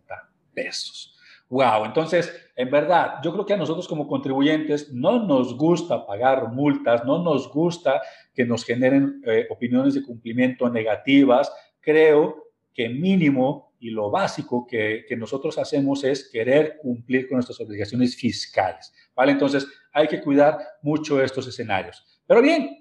pesos. 0.52 1.12
Wow, 1.50 1.85
entonces, 1.85 2.35
en 2.56 2.71
verdad, 2.71 3.21
yo 3.23 3.33
creo 3.33 3.47
que 3.47 3.54
a 3.54 3.59
nosotros 3.59 3.87
como 3.87 4.09
contribuyentes 4.09 4.92
no 4.92 5.25
nos 5.25 5.56
gusta 5.56 6.04
pagar 6.06 6.52
multas, 6.52 7.04
no 7.04 7.23
nos 7.23 7.49
gusta 7.52 8.02
que 8.35 8.44
nos 8.44 8.64
generen 8.64 9.23
eh, 9.26 9.47
opiniones 9.50 9.94
de 9.94 10.02
cumplimiento 10.02 10.68
negativas. 10.68 11.52
Creo 11.80 12.43
que 12.75 12.88
mínimo 12.88 13.75
y 13.78 13.90
lo 13.90 14.11
básico 14.11 14.66
que, 14.66 15.04
que, 15.09 15.16
nosotros 15.16 15.59
hacemos 15.59 16.04
es 16.04 16.28
querer 16.31 16.78
cumplir 16.83 17.28
con 17.28 17.37
nuestras 17.37 17.61
obligaciones 17.61 18.16
fiscales. 18.16 18.93
¿Vale? 19.14 19.33
Entonces, 19.33 19.66
hay 19.93 20.09
que 20.09 20.21
cuidar 20.21 20.59
mucho 20.83 21.23
estos 21.23 21.47
escenarios. 21.47 22.04
Pero 22.26 22.43
bien, 22.43 22.78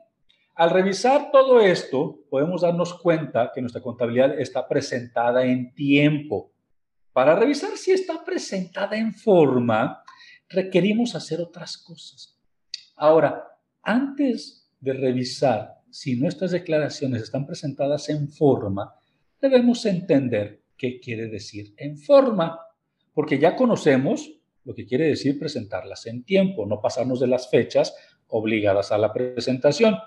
al 0.56 0.70
revisar 0.70 1.32
todo 1.32 1.60
esto, 1.60 2.20
podemos 2.30 2.62
darnos 2.62 2.94
cuenta 2.96 3.52
que 3.54 3.62
nuestra 3.62 3.82
contabilidad 3.82 4.40
está 4.40 4.68
presentada 4.68 5.44
en 5.46 5.74
tiempo. 5.74 6.52
Para 7.12 7.36
revisar 7.36 7.76
si 7.76 7.92
está 7.92 8.24
presentada 8.24 8.96
en 8.98 9.14
forma, 9.14 10.04
requerimos 10.50 11.16
hacer 11.16 11.42
otras 11.42 11.78
cosas. 11.78 12.40
Ahora, 12.96 13.48
antes 13.82 14.70
de 14.80 14.94
revisar 14.94 15.82
si 15.90 16.16
nuestras 16.16 16.52
declaraciones 16.52 17.24
están 17.24 17.46
presentadas 17.46 18.10
en 18.10 18.30
forma, 18.30 18.94
debemos 19.50 19.86
entender 19.86 20.64
qué 20.78 21.00
quiere 21.00 21.28
decir 21.28 21.74
en 21.78 21.98
forma, 21.98 22.60
porque 23.14 23.38
ya 23.38 23.56
conocemos 23.56 24.32
lo 24.64 24.74
que 24.74 24.86
quiere 24.86 25.06
decir 25.06 25.38
presentarlas 25.38 26.06
en 26.06 26.24
tiempo, 26.24 26.66
no 26.66 26.82
pasarnos 26.82 27.20
de 27.20 27.28
las 27.28 27.50
fechas 27.50 27.94
obligadas 28.28 28.92
a 28.92 28.98
la 28.98 29.12
presentación. 29.12 29.98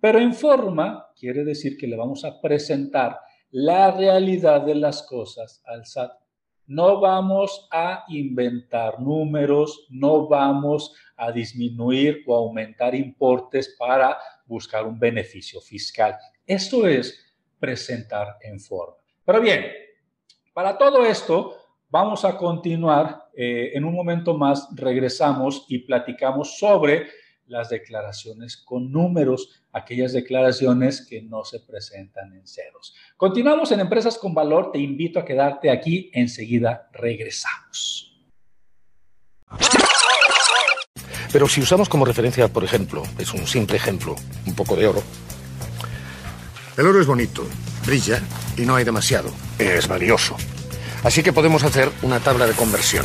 Pero 0.00 0.20
en 0.20 0.32
forma 0.32 1.08
quiere 1.18 1.44
decir 1.44 1.76
que 1.76 1.88
le 1.88 1.96
vamos 1.96 2.24
a 2.24 2.40
presentar 2.40 3.18
la 3.50 3.90
realidad 3.90 4.62
de 4.62 4.76
las 4.76 5.02
cosas 5.02 5.60
al 5.66 5.84
SAT 5.84 6.12
no 6.68 7.00
vamos 7.00 7.66
a 7.70 8.04
inventar 8.08 9.00
números, 9.00 9.86
no 9.88 10.28
vamos 10.28 10.94
a 11.16 11.32
disminuir 11.32 12.22
o 12.26 12.36
aumentar 12.36 12.94
importes 12.94 13.74
para 13.78 14.18
buscar 14.44 14.86
un 14.86 14.98
beneficio 14.98 15.62
fiscal. 15.62 16.14
Esto 16.46 16.86
es 16.86 17.27
presentar 17.58 18.36
en 18.40 18.60
forma. 18.60 18.96
Pero 19.24 19.40
bien, 19.40 19.66
para 20.52 20.76
todo 20.76 21.04
esto 21.04 21.58
Vamos 21.90 22.24
a 22.24 22.36
continuar. 22.36 23.28
Eh, 23.34 23.70
en 23.74 23.84
un 23.84 23.94
momento 23.94 24.36
más 24.36 24.68
regresamos 24.74 25.64
y 25.68 25.78
platicamos 25.78 26.58
sobre 26.58 27.06
las 27.46 27.70
declaraciones 27.70 28.56
con 28.58 28.92
números, 28.92 29.62
aquellas 29.72 30.12
declaraciones 30.12 31.06
que 31.08 31.22
no 31.22 31.44
se 31.44 31.60
presentan 31.60 32.34
en 32.34 32.46
ceros. 32.46 32.94
Continuamos 33.16 33.72
en 33.72 33.80
Empresas 33.80 34.18
con 34.18 34.34
Valor. 34.34 34.70
Te 34.70 34.78
invito 34.78 35.18
a 35.18 35.24
quedarte 35.24 35.70
aquí. 35.70 36.10
Enseguida 36.12 36.90
regresamos. 36.92 38.20
Pero 41.32 41.48
si 41.48 41.62
usamos 41.62 41.88
como 41.88 42.04
referencia, 42.04 42.48
por 42.48 42.64
ejemplo, 42.64 43.02
es 43.18 43.32
un 43.32 43.46
simple 43.46 43.76
ejemplo, 43.76 44.14
un 44.46 44.54
poco 44.54 44.76
de 44.76 44.88
oro. 44.88 45.02
El 46.78 46.86
oro 46.86 47.00
es 47.00 47.08
bonito, 47.08 47.44
brilla 47.84 48.22
y 48.56 48.62
no 48.62 48.76
hay 48.76 48.84
demasiado. 48.84 49.32
Es 49.58 49.88
valioso. 49.88 50.36
Así 51.02 51.24
que 51.24 51.32
podemos 51.32 51.64
hacer 51.64 51.90
una 52.02 52.20
tabla 52.20 52.46
de 52.46 52.52
conversión. 52.52 53.04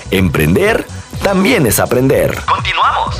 Emprender 0.11 0.85
también 1.23 1.65
es 1.65 1.79
aprender. 1.79 2.35
Continuamos. 2.45 3.15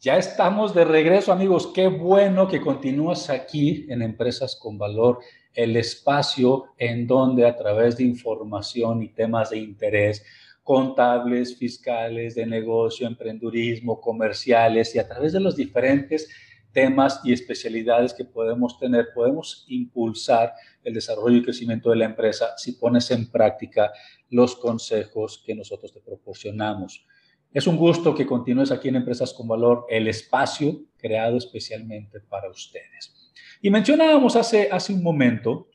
Ya 0.00 0.16
estamos 0.16 0.74
de 0.74 0.86
regreso, 0.86 1.30
amigos. 1.30 1.70
Qué 1.74 1.88
bueno 1.88 2.48
que 2.48 2.62
continúas 2.62 3.28
aquí 3.28 3.84
en 3.90 4.00
Empresas 4.00 4.56
con 4.56 4.78
Valor, 4.78 5.18
el 5.52 5.76
espacio 5.76 6.64
en 6.78 7.06
donde 7.06 7.46
a 7.46 7.54
través 7.54 7.98
de 7.98 8.04
información 8.04 9.02
y 9.02 9.08
temas 9.08 9.50
de 9.50 9.58
interés 9.58 10.24
contables, 10.64 11.56
fiscales, 11.56 12.34
de 12.34 12.46
negocio, 12.46 13.06
emprendurismo, 13.06 14.00
comerciales 14.00 14.94
y 14.94 14.98
a 14.98 15.06
través 15.06 15.32
de 15.32 15.40
los 15.40 15.54
diferentes 15.54 16.28
temas 16.72 17.20
y 17.22 17.32
especialidades 17.32 18.12
que 18.12 18.24
podemos 18.24 18.78
tener, 18.78 19.10
podemos 19.14 19.64
impulsar 19.68 20.54
el 20.82 20.94
desarrollo 20.94 21.36
y 21.36 21.42
crecimiento 21.44 21.90
de 21.90 21.96
la 21.96 22.06
empresa 22.06 22.54
si 22.56 22.72
pones 22.72 23.10
en 23.10 23.30
práctica 23.30 23.92
los 24.30 24.56
consejos 24.56 25.42
que 25.46 25.54
nosotros 25.54 25.92
te 25.92 26.00
proporcionamos. 26.00 27.06
Es 27.52 27.68
un 27.68 27.76
gusto 27.76 28.14
que 28.14 28.26
continúes 28.26 28.72
aquí 28.72 28.88
en 28.88 28.96
Empresas 28.96 29.32
con 29.32 29.46
Valor, 29.46 29.86
el 29.88 30.08
espacio 30.08 30.80
creado 30.96 31.36
especialmente 31.36 32.18
para 32.20 32.50
ustedes. 32.50 33.32
Y 33.62 33.70
mencionábamos 33.70 34.34
hace, 34.34 34.68
hace 34.72 34.92
un 34.92 35.02
momento 35.02 35.68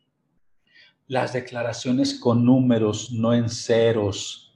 las 1.08 1.34
declaraciones 1.34 2.14
con 2.20 2.44
números, 2.44 3.12
no 3.12 3.34
en 3.34 3.50
ceros. 3.50 4.49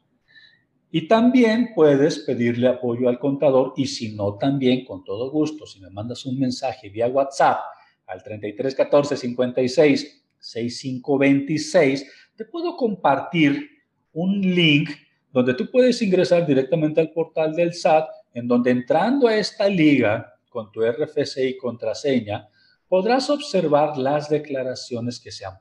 Y 0.96 1.08
también 1.08 1.72
puedes 1.74 2.20
pedirle 2.20 2.68
apoyo 2.68 3.10
al 3.10 3.18
contador 3.18 3.74
y 3.76 3.88
si 3.88 4.16
no, 4.16 4.38
también 4.38 4.86
con 4.86 5.04
todo 5.04 5.32
gusto, 5.32 5.66
si 5.66 5.80
me 5.80 5.90
mandas 5.90 6.24
un 6.28 6.38
mensaje 6.38 6.88
vía 6.90 7.08
WhatsApp 7.08 7.62
al 8.06 8.22
3314 8.22 9.18
56 9.18 10.24
6526, 10.38 12.12
te 12.36 12.46
puedo 12.46 12.78
compartir 12.78 13.72
un 14.12 14.40
link 14.40 14.92
donde 15.32 15.56
tú 15.56 15.72
puedes 15.72 16.00
ingresar 16.04 16.46
directamente 16.46 17.02
al 17.02 17.10
portal 17.10 17.56
del 17.56 17.74
SAT, 17.74 18.08
en 18.36 18.48
donde 18.48 18.70
entrando 18.70 19.28
a 19.28 19.36
esta 19.36 19.68
liga 19.68 20.36
con 20.48 20.72
tu 20.72 20.82
RFC 20.86 21.38
y 21.40 21.58
contraseña, 21.58 22.48
podrás 22.88 23.32
observar 23.32 23.98
las 23.98 24.30
declaraciones 24.30 25.20
que 25.20 25.32
se 25.32 25.44
han, 25.44 25.58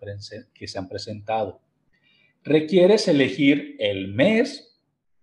que 0.52 0.68
se 0.68 0.78
han 0.78 0.90
presentado. 0.90 1.62
Requieres 2.44 3.08
elegir 3.08 3.76
el 3.78 4.08
mes, 4.08 4.71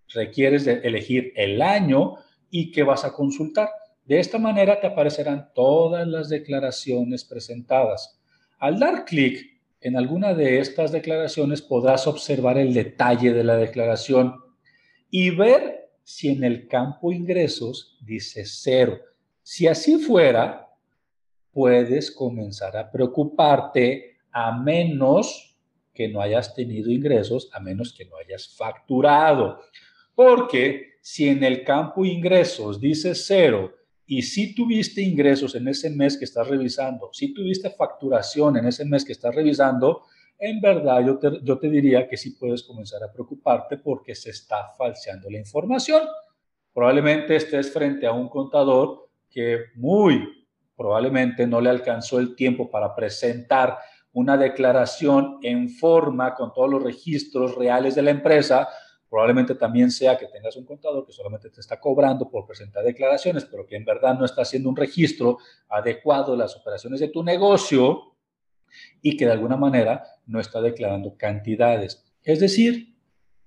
requieres 0.10 0.68
elegir 0.68 1.34
el 1.36 1.62
año 1.62 2.16
y 2.50 2.72
qué 2.72 2.84
vas 2.84 3.06
a 3.06 3.14
consultar. 3.14 3.70
De 4.06 4.20
esta 4.20 4.40
manera 4.40 4.80
te 4.80 4.88
aparecerán 4.88 5.52
todas 5.54 6.08
las 6.08 6.30
declaraciones 6.30 7.24
presentadas. 7.24 8.20
Al 8.58 8.80
dar 8.80 9.06
clic 9.06 9.60
en 9.82 9.96
alguna 9.96 10.34
de 10.34 10.60
estas 10.60 10.92
declaraciones 10.92 11.62
podrás 11.62 12.08
observar 12.08 12.58
el 12.58 12.74
detalle 12.74 13.34
de 13.34 13.44
la 13.44 13.56
declaración 13.56 14.36
y 15.10 15.30
ver 15.30 15.90
si 16.04 16.30
en 16.30 16.44
el 16.44 16.68
campo 16.68 17.12
ingresos 17.12 17.98
dice 18.02 18.44
cero. 18.46 19.00
Si 19.44 19.68
así 19.68 19.98
fuera, 19.98 20.68
puedes 21.52 22.12
comenzar 22.12 22.76
a 22.78 22.92
preocuparte 22.92 24.18
a 24.32 24.58
menos 24.58 25.58
que 25.94 26.08
no 26.08 26.22
hayas 26.22 26.54
tenido 26.54 26.92
ingresos, 26.92 27.50
a 27.54 27.60
menos 27.60 27.94
que 27.94 28.06
no 28.06 28.18
hayas 28.18 28.48
facturado. 28.56 29.62
Porque 30.20 30.98
si 31.02 31.30
en 31.30 31.46
el 31.46 31.64
campo 31.64 32.04
ingresos 32.04 32.82
dice 32.82 33.16
cero 33.16 33.74
y 34.06 34.22
si 34.22 34.54
tuviste 34.54 35.02
ingresos 35.02 35.56
en 35.56 35.70
ese 35.70 35.90
mes 35.90 36.18
que 36.18 36.26
estás 36.26 36.46
revisando, 36.46 37.10
si 37.14 37.34
tuviste 37.34 37.70
facturación 37.70 38.58
en 38.58 38.66
ese 38.66 38.84
mes 38.84 39.06
que 39.06 39.14
estás 39.14 39.34
revisando, 39.34 40.02
en 40.38 40.60
verdad 40.60 41.06
yo 41.06 41.18
te, 41.18 41.40
yo 41.42 41.58
te 41.58 41.70
diría 41.70 42.06
que 42.06 42.18
sí 42.18 42.32
puedes 42.32 42.64
comenzar 42.64 43.02
a 43.02 43.14
preocuparte 43.14 43.78
porque 43.78 44.14
se 44.14 44.32
está 44.32 44.68
falseando 44.78 45.30
la 45.30 45.38
información. 45.38 46.02
Probablemente 46.74 47.38
estés 47.38 47.72
frente 47.72 48.06
a 48.06 48.12
un 48.12 48.28
contador 48.28 49.08
que 49.30 49.68
muy 49.76 50.46
probablemente 50.76 51.48
no 51.48 51.62
le 51.62 51.70
alcanzó 51.70 52.20
el 52.20 52.36
tiempo 52.36 52.70
para 52.70 52.94
presentar 52.94 53.78
una 54.12 54.36
declaración 54.36 55.38
en 55.44 55.70
forma 55.70 56.36
con 56.36 56.52
todos 56.52 56.70
los 56.70 56.84
registros 56.84 57.56
reales 57.56 57.96
de 57.96 58.02
la 58.02 58.12
empresa 58.12 58.68
Probablemente 59.10 59.56
también 59.56 59.90
sea 59.90 60.18
que 60.18 60.28
tengas 60.28 60.56
un 60.56 60.66
contador 60.66 61.06
que 61.06 61.12
solamente 61.12 61.50
te 61.50 61.62
está 61.62 61.80
cobrando 61.80 62.30
por 62.30 62.46
presentar 62.46 62.84
declaraciones, 62.84 63.46
pero 63.46 63.66
que 63.66 63.76
en 63.76 63.86
verdad 63.86 64.18
no 64.18 64.26
está 64.26 64.44
haciendo 64.44 64.70
un 64.70 64.76
registro 64.76 65.40
adecuado 65.68 66.34
de 66.34 66.40
las 66.40 66.56
operaciones 66.56 67.00
de 67.00 67.08
tu 67.08 67.24
negocio 67.24 68.16
y 69.02 69.18
que 69.18 69.26
de 69.26 69.32
alguna 69.32 69.58
manera 69.58 70.04
no 70.28 70.40
está 70.40 70.62
declarando 70.62 71.16
cantidades. 71.18 72.06
Es 72.24 72.40
decir, 72.40 72.96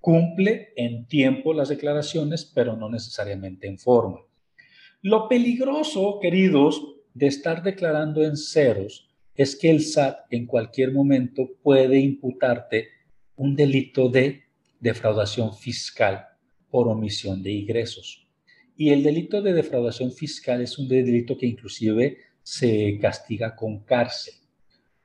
cumple 0.01 0.73
en 0.75 1.07
tiempo 1.07 1.53
las 1.53 1.69
declaraciones, 1.69 2.43
pero 2.43 2.75
no 2.75 2.89
necesariamente 2.89 3.67
en 3.67 3.79
forma. 3.79 4.19
Lo 5.01 5.29
peligroso, 5.29 6.19
queridos, 6.21 6.81
de 7.13 7.27
estar 7.27 7.63
declarando 7.63 8.21
en 8.23 8.35
ceros 8.35 9.09
es 9.35 9.55
que 9.55 9.69
el 9.69 9.81
SAT 9.81 10.25
en 10.29 10.45
cualquier 10.45 10.91
momento 10.91 11.49
puede 11.61 11.99
imputarte 11.99 12.89
un 13.35 13.55
delito 13.55 14.09
de 14.09 14.42
defraudación 14.83 15.55
fiscal 15.55 16.27
por 16.69 16.89
omisión 16.89 17.41
de 17.41 17.51
ingresos. 17.51 18.27
Y 18.75 18.89
el 18.89 19.01
delito 19.01 19.41
de 19.41 19.53
defraudación 19.53 20.11
fiscal 20.11 20.61
es 20.61 20.77
un 20.77 20.89
delito 20.89 21.37
que 21.37 21.45
inclusive 21.45 22.17
se 22.41 22.99
castiga 23.01 23.55
con 23.55 23.85
cárcel, 23.85 24.33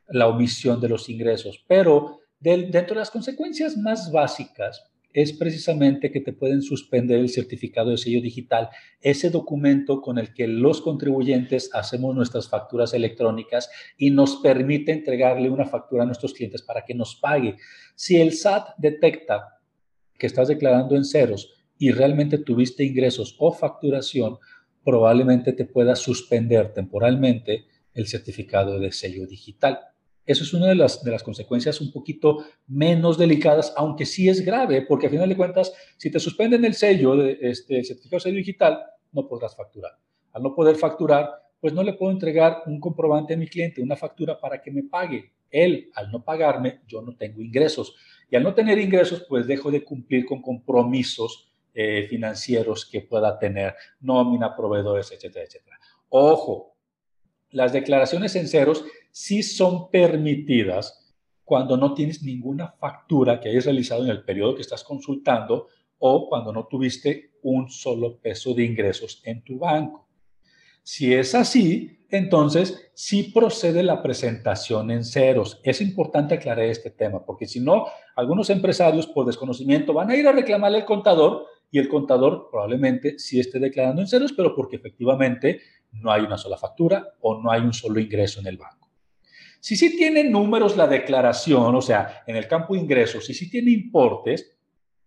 la 0.08 0.26
omisión 0.26 0.80
de 0.80 0.88
los 0.88 1.08
ingresos. 1.08 1.64
Pero 1.68 2.18
dentro 2.40 2.94
de 2.94 3.00
las 3.00 3.10
consecuencias 3.10 3.76
más 3.76 4.10
básicas 4.10 4.82
es 5.12 5.32
precisamente 5.32 6.10
que 6.10 6.20
te 6.20 6.32
pueden 6.32 6.62
suspender 6.62 7.20
el 7.20 7.28
certificado 7.28 7.90
de 7.90 7.98
sello 7.98 8.20
digital, 8.20 8.70
ese 9.00 9.30
documento 9.30 10.00
con 10.00 10.18
el 10.18 10.34
que 10.34 10.48
los 10.48 10.80
contribuyentes 10.80 11.70
hacemos 11.72 12.16
nuestras 12.16 12.48
facturas 12.48 12.94
electrónicas 12.94 13.70
y 13.96 14.10
nos 14.10 14.36
permite 14.36 14.92
entregarle 14.92 15.50
una 15.50 15.66
factura 15.66 16.02
a 16.02 16.06
nuestros 16.06 16.34
clientes 16.34 16.62
para 16.62 16.84
que 16.84 16.94
nos 16.94 17.14
pague. 17.14 17.56
Si 17.94 18.20
el 18.20 18.32
SAT 18.32 18.70
detecta 18.78 19.57
que 20.18 20.26
estás 20.26 20.48
declarando 20.48 20.96
en 20.96 21.04
ceros 21.04 21.54
y 21.78 21.92
realmente 21.92 22.38
tuviste 22.38 22.84
ingresos 22.84 23.36
o 23.38 23.52
facturación, 23.52 24.38
probablemente 24.84 25.52
te 25.52 25.64
pueda 25.64 25.94
suspender 25.96 26.74
temporalmente 26.74 27.66
el 27.94 28.06
certificado 28.06 28.78
de 28.78 28.92
sello 28.92 29.26
digital. 29.26 29.80
Eso 30.26 30.44
es 30.44 30.52
una 30.52 30.66
de 30.66 30.74
las, 30.74 31.02
de 31.02 31.10
las 31.10 31.22
consecuencias 31.22 31.80
un 31.80 31.90
poquito 31.90 32.44
menos 32.66 33.16
delicadas, 33.16 33.72
aunque 33.76 34.04
sí 34.04 34.28
es 34.28 34.44
grave, 34.44 34.82
porque 34.82 35.06
a 35.06 35.10
final 35.10 35.28
de 35.28 35.36
cuentas, 35.36 35.72
si 35.96 36.10
te 36.10 36.20
suspenden 36.20 36.64
el 36.66 36.74
sello 36.74 37.16
de 37.16 37.38
este 37.40 37.82
certificado 37.82 38.18
de 38.18 38.20
sello 38.24 38.36
digital, 38.36 38.78
no 39.12 39.26
podrás 39.26 39.56
facturar. 39.56 39.92
Al 40.32 40.42
no 40.42 40.54
poder 40.54 40.76
facturar, 40.76 41.30
pues 41.60 41.72
no 41.72 41.82
le 41.82 41.94
puedo 41.94 42.12
entregar 42.12 42.62
un 42.66 42.78
comprobante 42.78 43.34
a 43.34 43.36
mi 43.36 43.48
cliente, 43.48 43.82
una 43.82 43.96
factura 43.96 44.38
para 44.38 44.60
que 44.60 44.70
me 44.70 44.82
pague. 44.82 45.32
Él, 45.50 45.90
al 45.94 46.10
no 46.12 46.22
pagarme, 46.22 46.82
yo 46.86 47.00
no 47.00 47.16
tengo 47.16 47.40
ingresos. 47.40 47.96
Y 48.30 48.36
al 48.36 48.42
no 48.42 48.54
tener 48.54 48.78
ingresos, 48.78 49.24
pues 49.28 49.46
dejo 49.46 49.70
de 49.70 49.84
cumplir 49.84 50.26
con 50.26 50.42
compromisos 50.42 51.50
eh, 51.74 52.06
financieros 52.08 52.84
que 52.84 53.02
pueda 53.02 53.38
tener, 53.38 53.74
nómina, 54.00 54.56
proveedores, 54.56 55.12
etcétera, 55.12 55.44
etcétera. 55.44 55.78
Ojo, 56.08 56.74
las 57.50 57.72
declaraciones 57.72 58.34
en 58.36 58.48
ceros 58.48 58.84
sí 59.10 59.42
son 59.42 59.90
permitidas 59.90 61.14
cuando 61.44 61.76
no 61.76 61.94
tienes 61.94 62.22
ninguna 62.22 62.72
factura 62.72 63.40
que 63.40 63.48
hayas 63.48 63.64
realizado 63.64 64.04
en 64.04 64.10
el 64.10 64.22
periodo 64.22 64.54
que 64.54 64.62
estás 64.62 64.84
consultando 64.84 65.68
o 65.98 66.28
cuando 66.28 66.52
no 66.52 66.66
tuviste 66.66 67.32
un 67.42 67.70
solo 67.70 68.18
peso 68.18 68.54
de 68.54 68.64
ingresos 68.64 69.22
en 69.24 69.42
tu 69.42 69.58
banco. 69.58 70.07
Si 70.90 71.12
es 71.12 71.34
así, 71.34 72.06
entonces 72.08 72.90
sí 72.94 73.24
procede 73.24 73.82
la 73.82 74.02
presentación 74.02 74.90
en 74.90 75.04
ceros. 75.04 75.60
Es 75.62 75.82
importante 75.82 76.34
aclarar 76.34 76.64
este 76.64 76.88
tema, 76.90 77.26
porque 77.26 77.46
si 77.46 77.60
no, 77.60 77.88
algunos 78.16 78.48
empresarios 78.48 79.06
por 79.06 79.26
desconocimiento 79.26 79.92
van 79.92 80.10
a 80.10 80.16
ir 80.16 80.26
a 80.26 80.32
reclamarle 80.32 80.78
al 80.78 80.86
contador 80.86 81.44
y 81.70 81.78
el 81.78 81.90
contador 81.90 82.48
probablemente 82.50 83.18
sí 83.18 83.38
esté 83.38 83.58
declarando 83.58 84.00
en 84.00 84.08
ceros, 84.08 84.32
pero 84.32 84.56
porque 84.56 84.76
efectivamente 84.76 85.60
no 85.92 86.10
hay 86.10 86.22
una 86.22 86.38
sola 86.38 86.56
factura 86.56 87.06
o 87.20 87.38
no 87.38 87.50
hay 87.50 87.60
un 87.60 87.74
solo 87.74 88.00
ingreso 88.00 88.40
en 88.40 88.46
el 88.46 88.56
banco. 88.56 88.88
Si 89.60 89.76
sí 89.76 89.94
tiene 89.94 90.24
números 90.24 90.74
la 90.78 90.86
declaración, 90.86 91.74
o 91.74 91.82
sea, 91.82 92.22
en 92.26 92.34
el 92.34 92.48
campo 92.48 92.74
ingresos, 92.74 93.26
si 93.26 93.34
sí 93.34 93.50
tiene 93.50 93.72
importes, 93.72 94.56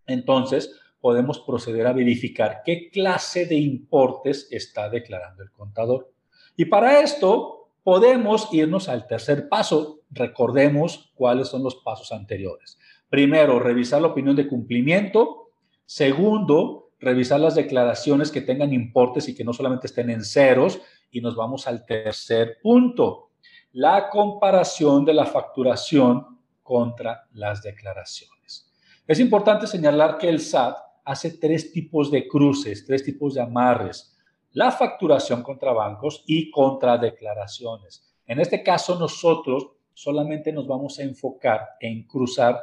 entonces 0.06 0.80
podemos 1.02 1.40
proceder 1.40 1.88
a 1.88 1.94
verificar 1.94 2.62
qué 2.64 2.90
clase 2.92 3.46
de 3.48 3.56
importes 3.56 4.48
está 4.52 4.90
declarando 4.90 5.44
el 5.44 5.52
contador. 5.52 6.12
Y 6.56 6.66
para 6.66 7.02
esto 7.02 7.70
podemos 7.84 8.54
irnos 8.54 8.88
al 8.88 9.08
tercer 9.08 9.50
paso. 9.50 10.02
Recordemos 10.12 11.12
cuáles 11.16 11.48
son 11.48 11.64
los 11.64 11.76
pasos 11.78 12.12
anteriores. 12.12 12.78
Primero, 13.10 13.60
revisar 13.60 14.02
la 14.02 14.10
opinión 14.10 14.36
de 14.36 14.48
cumplimiento. 14.48 15.50
Segundo, 15.86 16.92
revisar 17.00 17.40
las 17.40 17.56
declaraciones 17.56 18.32
que 18.32 18.42
tengan 18.42 18.72
importes 18.72 19.28
y 19.28 19.36
que 19.36 19.44
no 19.44 19.54
solamente 19.54 19.88
estén 19.88 20.12
en 20.12 20.24
ceros. 20.24 20.80
Y 21.10 21.20
nos 21.22 21.36
vamos 21.36 21.68
al 21.68 21.86
tercer 21.86 22.60
punto, 22.62 23.32
la 23.74 24.10
comparación 24.10 25.04
de 25.04 25.14
la 25.14 25.26
facturación 25.26 26.40
contra 26.62 27.28
las 27.34 27.62
declaraciones. 27.64 28.72
Es 29.08 29.20
importante 29.20 29.68
señalar 29.68 30.18
que 30.18 30.30
el 30.30 30.40
SAT 30.40 30.78
hace 31.06 31.38
tres 31.38 31.72
tipos 31.72 32.12
de 32.12 32.28
cruces, 32.28 32.86
tres 32.86 33.04
tipos 33.04 33.34
de 33.34 33.42
amarres. 33.42 34.18
La 34.54 34.72
facturación 34.72 35.44
contra 35.44 35.72
bancos 35.72 36.24
y 36.28 36.52
contra 36.52 36.98
declaraciones. 36.98 38.04
En 38.26 38.40
este 38.40 38.64
caso, 38.64 38.98
nosotros 38.98 39.72
solamente 39.94 40.52
nos 40.52 40.68
vamos 40.68 41.00
a 41.00 41.04
enfocar 41.04 41.62
en 41.80 42.04
cruzar 42.08 42.62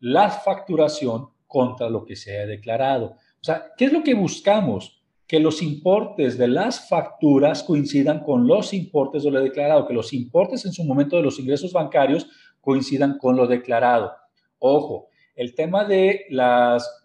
la 0.00 0.30
facturación 0.30 1.28
contra 1.46 1.88
lo 1.88 2.04
que 2.04 2.16
se 2.16 2.38
ha 2.38 2.46
declarado. 2.46 3.16
O 3.40 3.44
sea, 3.44 3.72
¿qué 3.76 3.86
es 3.86 3.92
lo 3.92 4.02
que 4.02 4.14
buscamos? 4.14 5.02
Que 5.26 5.40
los 5.40 5.62
importes 5.62 6.36
de 6.36 6.48
las 6.48 6.88
facturas 6.88 7.62
coincidan 7.62 8.20
con 8.20 8.46
los 8.46 8.74
importes 8.74 9.22
de 9.22 9.30
lo 9.30 9.40
declarado, 9.40 9.86
que 9.86 9.94
los 9.94 10.12
importes 10.12 10.64
en 10.64 10.72
su 10.72 10.84
momento 10.84 11.16
de 11.16 11.22
los 11.22 11.38
ingresos 11.38 11.72
bancarios 11.72 12.26
coincidan 12.60 13.18
con 13.18 13.36
lo 13.36 13.46
declarado. 13.46 14.12
Ojo, 14.58 15.08
el 15.34 15.54
tema 15.54 15.84
de 15.84 16.26
las 16.28 16.99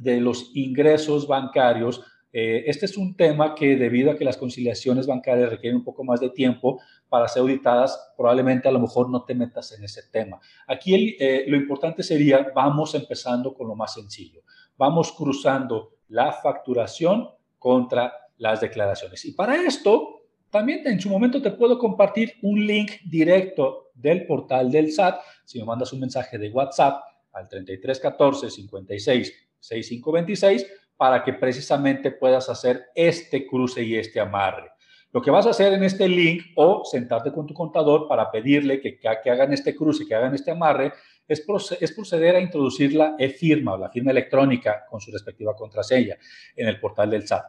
de 0.00 0.20
los 0.20 0.50
ingresos 0.54 1.26
bancarios. 1.26 2.02
Eh, 2.32 2.64
este 2.66 2.86
es 2.86 2.96
un 2.96 3.16
tema 3.16 3.54
que 3.54 3.76
debido 3.76 4.10
a 4.10 4.16
que 4.16 4.24
las 4.24 4.36
conciliaciones 4.36 5.06
bancarias 5.06 5.50
requieren 5.50 5.78
un 5.78 5.84
poco 5.84 6.04
más 6.04 6.20
de 6.20 6.30
tiempo 6.30 6.80
para 7.08 7.28
ser 7.28 7.42
auditadas, 7.42 8.12
probablemente 8.16 8.68
a 8.68 8.72
lo 8.72 8.78
mejor 8.78 9.10
no 9.10 9.24
te 9.24 9.34
metas 9.34 9.72
en 9.72 9.84
ese 9.84 10.02
tema. 10.10 10.40
Aquí 10.66 11.16
eh, 11.18 11.44
lo 11.48 11.56
importante 11.56 12.02
sería, 12.02 12.50
vamos 12.54 12.94
empezando 12.94 13.52
con 13.52 13.68
lo 13.68 13.74
más 13.74 13.94
sencillo. 13.94 14.42
Vamos 14.76 15.12
cruzando 15.12 15.96
la 16.08 16.32
facturación 16.32 17.28
contra 17.58 18.12
las 18.38 18.60
declaraciones. 18.60 19.24
Y 19.24 19.32
para 19.32 19.62
esto, 19.62 20.22
también 20.50 20.86
en 20.86 21.00
su 21.00 21.10
momento 21.10 21.42
te 21.42 21.50
puedo 21.50 21.78
compartir 21.78 22.34
un 22.42 22.64
link 22.66 22.92
directo 23.04 23.90
del 23.94 24.26
portal 24.26 24.70
del 24.70 24.90
SAT. 24.90 25.20
Si 25.44 25.58
me 25.58 25.64
mandas 25.64 25.92
un 25.92 26.00
mensaje 26.00 26.38
de 26.38 26.50
WhatsApp 26.50 27.02
al 27.32 27.48
3314 27.48 28.50
56 28.50 29.49
6526 29.60 30.66
para 30.96 31.24
que 31.24 31.32
precisamente 31.32 32.10
puedas 32.10 32.48
hacer 32.48 32.86
este 32.94 33.46
cruce 33.46 33.82
y 33.82 33.96
este 33.96 34.20
amarre. 34.20 34.70
Lo 35.12 35.20
que 35.22 35.30
vas 35.30 35.46
a 35.46 35.50
hacer 35.50 35.72
en 35.72 35.82
este 35.82 36.08
link 36.08 36.42
o 36.54 36.84
sentarte 36.84 37.32
con 37.32 37.46
tu 37.46 37.54
contador 37.54 38.06
para 38.06 38.30
pedirle 38.30 38.80
que, 38.80 38.98
que, 38.98 39.30
hagan 39.30 39.52
este 39.52 39.74
cruce, 39.74 40.06
que 40.06 40.14
hagan 40.14 40.34
este 40.34 40.52
amarre, 40.52 40.92
es, 41.26 41.92
proceder 41.92 42.36
a 42.36 42.40
introducir 42.40 42.94
la 42.94 43.16
e-firma 43.18 43.74
o 43.74 43.78
la 43.78 43.88
firma 43.88 44.10
electrónica 44.10 44.84
con 44.88 45.00
su 45.00 45.10
respectiva 45.10 45.54
contraseña 45.54 46.16
en 46.56 46.68
el 46.68 46.78
portal 46.80 47.10
del 47.10 47.26
SAT. 47.26 47.44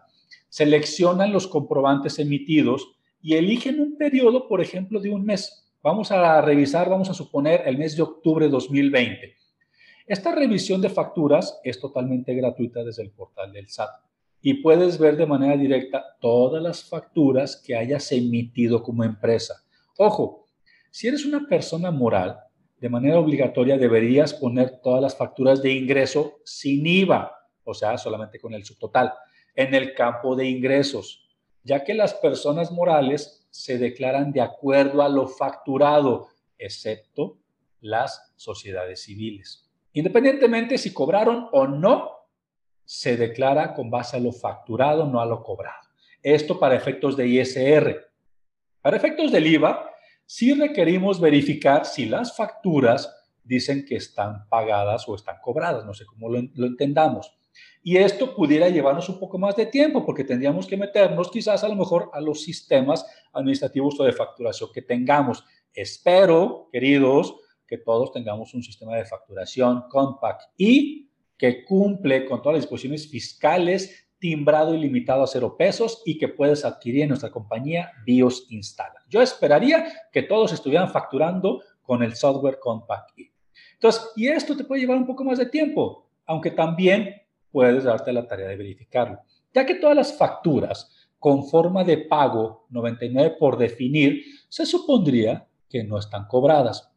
Seleccionan 0.49 1.31
los 1.31 1.47
comprobantes 1.47 2.19
emitidos 2.19 2.95
y 3.21 3.35
eligen 3.35 3.79
un 3.79 3.97
periodo, 3.97 4.47
por 4.47 4.61
ejemplo, 4.61 4.99
de 4.99 5.09
un 5.09 5.25
mes. 5.25 5.71
Vamos 5.83 6.11
a 6.11 6.41
revisar, 6.41 6.89
vamos 6.89 7.09
a 7.09 7.13
suponer 7.13 7.63
el 7.65 7.77
mes 7.77 7.95
de 7.95 8.03
octubre 8.03 8.45
de 8.45 8.51
2020. 8.51 9.35
Esta 10.11 10.35
revisión 10.35 10.81
de 10.81 10.89
facturas 10.89 11.57
es 11.63 11.79
totalmente 11.79 12.33
gratuita 12.35 12.83
desde 12.83 13.01
el 13.01 13.11
portal 13.11 13.53
del 13.53 13.69
SAT 13.69 13.91
y 14.41 14.55
puedes 14.55 14.97
ver 14.99 15.15
de 15.15 15.25
manera 15.25 15.55
directa 15.55 16.17
todas 16.19 16.61
las 16.61 16.83
facturas 16.83 17.55
que 17.55 17.77
hayas 17.77 18.11
emitido 18.11 18.83
como 18.83 19.05
empresa. 19.05 19.63
Ojo, 19.97 20.49
si 20.91 21.07
eres 21.07 21.23
una 21.25 21.47
persona 21.47 21.91
moral, 21.91 22.37
de 22.81 22.89
manera 22.89 23.19
obligatoria 23.19 23.77
deberías 23.77 24.33
poner 24.33 24.81
todas 24.81 25.01
las 25.01 25.15
facturas 25.15 25.61
de 25.61 25.71
ingreso 25.71 26.39
sin 26.43 26.85
IVA, 26.85 27.31
o 27.63 27.73
sea, 27.73 27.97
solamente 27.97 28.37
con 28.37 28.53
el 28.53 28.65
subtotal, 28.65 29.13
en 29.55 29.73
el 29.73 29.93
campo 29.93 30.35
de 30.35 30.45
ingresos, 30.45 31.25
ya 31.63 31.85
que 31.85 31.93
las 31.93 32.13
personas 32.15 32.69
morales 32.69 33.47
se 33.49 33.77
declaran 33.77 34.33
de 34.33 34.41
acuerdo 34.41 35.03
a 35.03 35.07
lo 35.07 35.29
facturado, 35.29 36.27
excepto 36.57 37.37
las 37.79 38.33
sociedades 38.35 39.03
civiles. 39.03 39.70
Independientemente 39.93 40.77
si 40.77 40.93
cobraron 40.93 41.47
o 41.51 41.67
no, 41.67 42.11
se 42.85 43.17
declara 43.17 43.73
con 43.73 43.89
base 43.89 44.17
a 44.17 44.19
lo 44.19 44.31
facturado, 44.31 45.05
no 45.05 45.21
a 45.21 45.25
lo 45.25 45.43
cobrado. 45.43 45.87
Esto 46.21 46.59
para 46.59 46.75
efectos 46.75 47.17
de 47.17 47.27
ISR. 47.27 47.95
Para 48.81 48.97
efectos 48.97 49.31
del 49.31 49.47
IVA, 49.47 49.89
sí 50.25 50.53
requerimos 50.53 51.19
verificar 51.19 51.85
si 51.85 52.05
las 52.05 52.35
facturas 52.35 53.13
dicen 53.43 53.85
que 53.85 53.95
están 53.95 54.47
pagadas 54.49 55.07
o 55.07 55.15
están 55.15 55.37
cobradas, 55.41 55.85
no 55.85 55.93
sé 55.93 56.05
cómo 56.05 56.29
lo, 56.29 56.41
lo 56.53 56.67
entendamos. 56.67 57.33
Y 57.83 57.97
esto 57.97 58.35
pudiera 58.35 58.69
llevarnos 58.69 59.09
un 59.09 59.19
poco 59.19 59.37
más 59.37 59.55
de 59.55 59.65
tiempo 59.65 60.05
porque 60.05 60.23
tendríamos 60.23 60.67
que 60.67 60.77
meternos 60.77 61.31
quizás 61.31 61.63
a 61.63 61.67
lo 61.67 61.75
mejor 61.75 62.09
a 62.13 62.21
los 62.21 62.43
sistemas 62.43 63.05
administrativos 63.33 63.99
o 63.99 64.03
de 64.03 64.13
facturación 64.13 64.69
que 64.73 64.81
tengamos. 64.81 65.43
Espero, 65.73 66.69
queridos, 66.71 67.35
que 67.71 67.77
todos 67.77 68.11
tengamos 68.11 68.53
un 68.53 68.61
sistema 68.61 68.97
de 68.97 69.05
facturación 69.05 69.85
compact 69.89 70.41
y 70.57 71.09
que 71.37 71.63
cumple 71.63 72.25
con 72.25 72.41
todas 72.41 72.55
las 72.57 72.63
disposiciones 72.63 73.09
fiscales, 73.09 74.09
timbrado 74.19 74.75
y 74.75 74.77
limitado 74.77 75.23
a 75.23 75.27
cero 75.27 75.55
pesos 75.57 76.03
y 76.05 76.17
que 76.17 76.27
puedes 76.27 76.65
adquirir 76.65 77.03
en 77.03 77.07
nuestra 77.07 77.31
compañía 77.31 77.93
BIOS 78.05 78.47
Instala. 78.49 79.05
Yo 79.07 79.21
esperaría 79.21 79.85
que 80.11 80.23
todos 80.23 80.51
estuvieran 80.51 80.89
facturando 80.89 81.61
con 81.81 82.03
el 82.03 82.13
software 82.13 82.59
Compact. 82.59 83.17
Entonces, 83.75 84.09
y 84.17 84.27
esto 84.27 84.57
te 84.57 84.65
puede 84.65 84.81
llevar 84.81 84.97
un 84.97 85.07
poco 85.07 85.23
más 85.23 85.39
de 85.39 85.45
tiempo, 85.45 86.09
aunque 86.25 86.51
también 86.51 87.21
puedes 87.53 87.85
darte 87.85 88.11
la 88.11 88.27
tarea 88.27 88.49
de 88.49 88.57
verificarlo, 88.57 89.21
ya 89.53 89.65
que 89.65 89.75
todas 89.75 89.95
las 89.95 90.17
facturas 90.17 91.09
con 91.17 91.47
forma 91.47 91.85
de 91.85 91.99
pago 91.99 92.65
99 92.69 93.37
por 93.39 93.57
definir, 93.57 94.25
se 94.49 94.65
supondría 94.65 95.47
que 95.69 95.85
no 95.85 95.97
están 95.97 96.27
cobradas. 96.27 96.90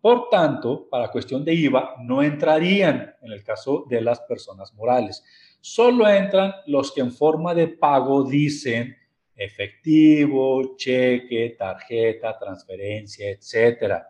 Por 0.00 0.30
tanto, 0.30 0.88
para 0.88 1.10
cuestión 1.10 1.44
de 1.44 1.52
IVA, 1.52 1.96
no 2.00 2.22
entrarían 2.22 3.14
en 3.20 3.32
el 3.32 3.44
caso 3.44 3.84
de 3.88 4.00
las 4.00 4.20
personas 4.20 4.72
morales. 4.74 5.22
Solo 5.60 6.08
entran 6.08 6.54
los 6.66 6.92
que 6.92 7.02
en 7.02 7.12
forma 7.12 7.54
de 7.54 7.68
pago 7.68 8.24
dicen 8.24 8.96
efectivo, 9.36 10.76
cheque, 10.76 11.54
tarjeta, 11.58 12.38
transferencia, 12.38 13.30
etc. 13.30 14.02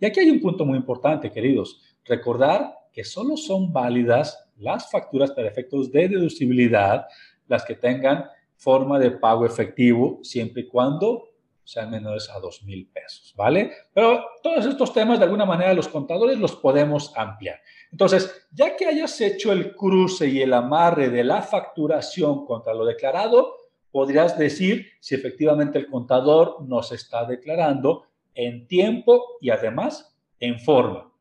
Y 0.00 0.06
aquí 0.06 0.20
hay 0.20 0.30
un 0.30 0.40
punto 0.40 0.64
muy 0.64 0.76
importante, 0.76 1.30
queridos. 1.30 1.80
Recordar 2.04 2.74
que 2.92 3.04
solo 3.04 3.36
son 3.36 3.72
válidas 3.72 4.48
las 4.58 4.90
facturas 4.90 5.32
para 5.32 5.48
efectos 5.48 5.90
de 5.90 6.08
deducibilidad, 6.08 7.06
las 7.48 7.64
que 7.64 7.74
tengan 7.74 8.26
forma 8.56 8.98
de 8.98 9.10
pago 9.10 9.44
efectivo, 9.44 10.20
siempre 10.22 10.62
y 10.62 10.68
cuando 10.68 11.31
sean 11.64 11.90
menores 11.90 12.28
a 12.30 12.38
dos 12.40 12.62
mil 12.64 12.88
pesos, 12.88 13.34
¿vale? 13.36 13.72
Pero 13.94 14.24
todos 14.42 14.66
estos 14.66 14.92
temas, 14.92 15.18
de 15.18 15.24
alguna 15.24 15.44
manera, 15.44 15.74
los 15.74 15.88
contadores 15.88 16.38
los 16.38 16.56
podemos 16.56 17.12
ampliar. 17.16 17.60
Entonces, 17.90 18.48
ya 18.52 18.76
que 18.76 18.86
hayas 18.86 19.20
hecho 19.20 19.52
el 19.52 19.74
cruce 19.76 20.28
y 20.28 20.40
el 20.40 20.52
amarre 20.54 21.08
de 21.10 21.24
la 21.24 21.42
facturación 21.42 22.44
contra 22.46 22.74
lo 22.74 22.84
declarado, 22.84 23.56
podrías 23.90 24.36
decir 24.38 24.86
si 25.00 25.14
efectivamente 25.14 25.78
el 25.78 25.86
contador 25.86 26.62
nos 26.66 26.92
está 26.92 27.24
declarando 27.24 28.06
en 28.34 28.66
tiempo 28.66 29.36
y 29.40 29.50
además 29.50 30.16
en 30.40 30.58
forma. 30.58 31.12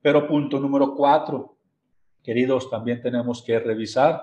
Pero 0.00 0.28
punto 0.28 0.60
número 0.60 0.94
cuatro, 0.94 1.56
queridos, 2.22 2.70
también 2.70 3.00
tenemos 3.00 3.42
que 3.42 3.58
revisar 3.58 4.22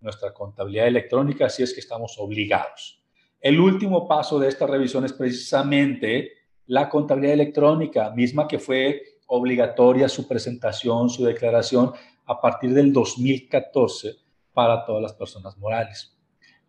nuestra 0.00 0.34
contabilidad 0.34 0.88
electrónica 0.88 1.48
si 1.48 1.62
es 1.62 1.72
que 1.72 1.80
estamos 1.80 2.16
obligados. 2.18 3.02
El 3.46 3.60
último 3.60 4.08
paso 4.08 4.40
de 4.40 4.48
esta 4.48 4.66
revisión 4.66 5.04
es 5.04 5.12
precisamente 5.12 6.32
la 6.66 6.88
contabilidad 6.88 7.34
electrónica, 7.34 8.10
misma 8.10 8.48
que 8.48 8.58
fue 8.58 9.20
obligatoria 9.28 10.08
su 10.08 10.26
presentación, 10.26 11.08
su 11.08 11.24
declaración 11.24 11.92
a 12.24 12.40
partir 12.40 12.74
del 12.74 12.92
2014 12.92 14.16
para 14.52 14.84
todas 14.84 15.00
las 15.00 15.12
personas 15.12 15.56
morales. 15.58 16.12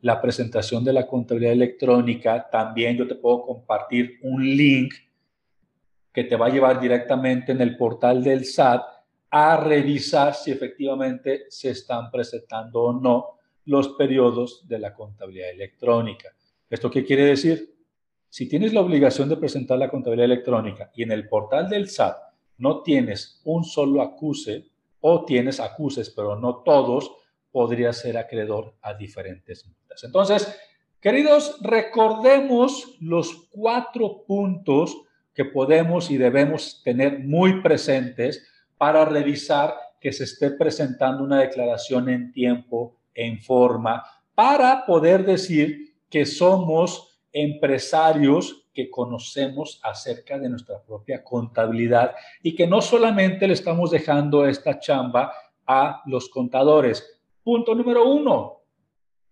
La 0.02 0.22
presentación 0.22 0.84
de 0.84 0.94
la 0.94 1.08
contabilidad 1.08 1.54
electrónica, 1.54 2.48
también 2.48 2.96
yo 2.96 3.08
te 3.08 3.16
puedo 3.16 3.42
compartir 3.42 4.20
un 4.22 4.46
link 4.46 4.94
que 6.14 6.26
te 6.26 6.36
va 6.36 6.46
a 6.46 6.52
llevar 6.52 6.80
directamente 6.80 7.54
en 7.54 7.62
el 7.62 7.76
portal 7.76 8.24
del 8.24 8.46
SAT 8.46 8.84
a 9.32 9.58
revisar 9.58 10.36
si 10.36 10.52
efectivamente 10.52 11.46
se 11.50 11.72
están 11.72 12.12
presentando 12.12 12.84
o 12.84 12.94
no 12.94 13.40
los 13.66 13.90
periodos 13.96 14.68
de 14.68 14.78
la 14.78 14.94
contabilidad 14.94 15.50
electrónica. 15.50 16.37
¿Esto 16.70 16.92
qué 16.92 17.06
quiere 17.06 17.26
decir? 17.26 17.76
Si 18.30 18.50
tienes 18.50 18.74
la 18.74 18.82
obligación 18.82 19.30
de 19.30 19.38
presentar 19.38 19.78
la 19.78 19.90
contabilidad 19.90 20.26
electrónica 20.26 20.92
y 20.94 21.04
en 21.04 21.12
el 21.12 21.30
portal 21.30 21.70
del 21.70 21.90
SAT 21.90 22.18
no 22.58 22.82
tienes 22.82 23.42
un 23.46 23.64
solo 23.64 24.02
acuse 24.02 24.66
o 25.00 25.24
tienes 25.24 25.60
acuses, 25.60 26.10
pero 26.10 26.36
no 26.36 26.58
todos, 26.58 27.12
podría 27.52 27.94
ser 27.94 28.18
acreedor 28.18 28.76
a 28.82 28.94
diferentes 28.94 29.66
multas. 29.66 30.04
Entonces, 30.04 30.60
queridos, 31.00 31.58
recordemos 31.62 32.98
los 33.00 33.48
cuatro 33.50 34.26
puntos 34.28 34.98
que 35.34 35.46
podemos 35.46 36.12
y 36.12 36.18
debemos 36.18 36.82
tener 36.84 37.20
muy 37.20 37.62
presentes 37.62 38.46
para 38.78 39.06
revisar 39.06 39.76
que 40.02 40.12
se 40.12 40.26
esté 40.26 40.52
presentando 40.52 41.24
una 41.24 41.40
declaración 41.40 42.10
en 42.10 42.32
tiempo, 42.34 42.98
en 43.14 43.40
forma, 43.40 44.04
para 44.36 44.86
poder 44.86 45.26
decir 45.26 45.87
que 46.10 46.26
somos 46.26 47.20
empresarios 47.32 48.68
que 48.74 48.90
conocemos 48.90 49.80
acerca 49.84 50.38
de 50.38 50.50
nuestra 50.50 50.82
propia 50.84 51.24
contabilidad 51.24 52.16
y 52.44 52.56
que 52.56 52.68
no 52.68 52.82
solamente 52.82 53.48
le 53.48 53.54
estamos 53.54 53.92
dejando 53.92 54.46
esta 54.46 54.80
chamba 54.80 55.34
a 55.66 56.02
los 56.06 56.30
contadores. 56.30 57.20
Punto 57.44 57.74
número 57.74 58.08
uno, 58.08 58.62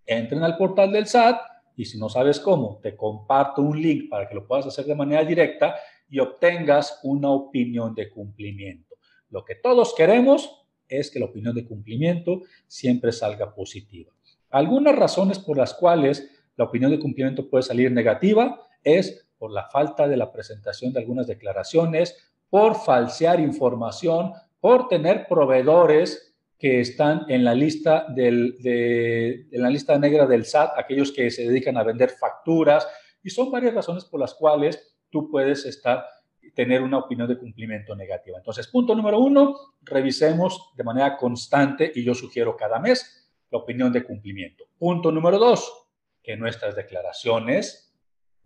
entren 0.05 0.43
al 0.43 0.57
portal 0.57 0.91
del 0.91 1.07
SAT 1.07 1.39
y 1.75 1.85
si 1.85 1.97
no 1.97 2.09
sabes 2.09 2.39
cómo, 2.39 2.79
te 2.81 2.95
comparto 2.95 3.61
un 3.61 3.81
link 3.81 4.09
para 4.09 4.27
que 4.27 4.35
lo 4.35 4.47
puedas 4.47 4.65
hacer 4.65 4.85
de 4.85 4.95
manera 4.95 5.23
directa 5.23 5.75
y 6.09 6.19
obtengas 6.19 6.99
una 7.03 7.29
opinión 7.29 7.93
de 7.93 8.09
cumplimiento. 8.09 8.95
Lo 9.29 9.43
que 9.43 9.55
todos 9.55 9.93
queremos 9.95 10.65
es 10.87 11.11
que 11.11 11.19
la 11.19 11.25
opinión 11.25 11.55
de 11.55 11.65
cumplimiento 11.65 12.41
siempre 12.67 13.11
salga 13.11 13.53
positiva. 13.53 14.13
Algunas 14.49 14.95
razones 14.95 15.39
por 15.39 15.57
las 15.57 15.73
cuales 15.73 16.31
la 16.57 16.65
opinión 16.65 16.91
de 16.91 16.99
cumplimiento 16.99 17.49
puede 17.49 17.63
salir 17.63 17.91
negativa 17.91 18.61
es 18.83 19.27
por 19.37 19.51
la 19.51 19.65
falta 19.69 20.07
de 20.07 20.17
la 20.17 20.31
presentación 20.31 20.93
de 20.93 20.99
algunas 20.99 21.27
declaraciones, 21.27 22.31
por 22.49 22.75
falsear 22.75 23.39
información, 23.39 24.33
por 24.59 24.87
tener 24.87 25.27
proveedores 25.27 26.35
que 26.57 26.79
están 26.79 27.25
en 27.27 27.43
la 27.43 27.53
lista, 27.53 28.05
de, 28.09 29.47
en 29.51 29.61
la 29.61 29.69
lista 29.69 29.99
negra 29.99 30.25
del 30.25 30.45
SAT, 30.45 30.77
aquellos 30.77 31.11
que 31.11 31.29
se 31.29 31.47
dedican 31.47 31.77
a 31.77 31.83
vender 31.83 32.11
facturas, 32.11 32.87
y 33.21 33.29
son 33.29 33.51
varias 33.51 33.73
razones 33.73 34.05
por 34.05 34.19
las 34.19 34.33
cuales 34.33 34.95
tú 35.09 35.29
puedes 35.29 35.65
estar 35.65 36.05
tener 36.53 36.81
una 36.81 36.99
opinión 36.99 37.27
de 37.27 37.37
cumplimiento 37.37 37.95
negativa. 37.95 38.37
Entonces, 38.37 38.67
punto 38.67 38.95
número 38.95 39.19
uno, 39.19 39.55
revisemos 39.81 40.71
de 40.75 40.83
manera 40.83 41.17
constante 41.17 41.91
y 41.93 42.03
yo 42.03 42.13
sugiero 42.13 42.55
cada 42.55 42.79
mes 42.79 43.29
la 43.51 43.59
opinión 43.59 43.91
de 43.91 44.03
cumplimiento. 44.03 44.65
Punto 44.77 45.11
número 45.11 45.37
dos, 45.37 45.84
que 46.25 46.35
nuestras 46.35 46.75
declaraciones 46.75 47.95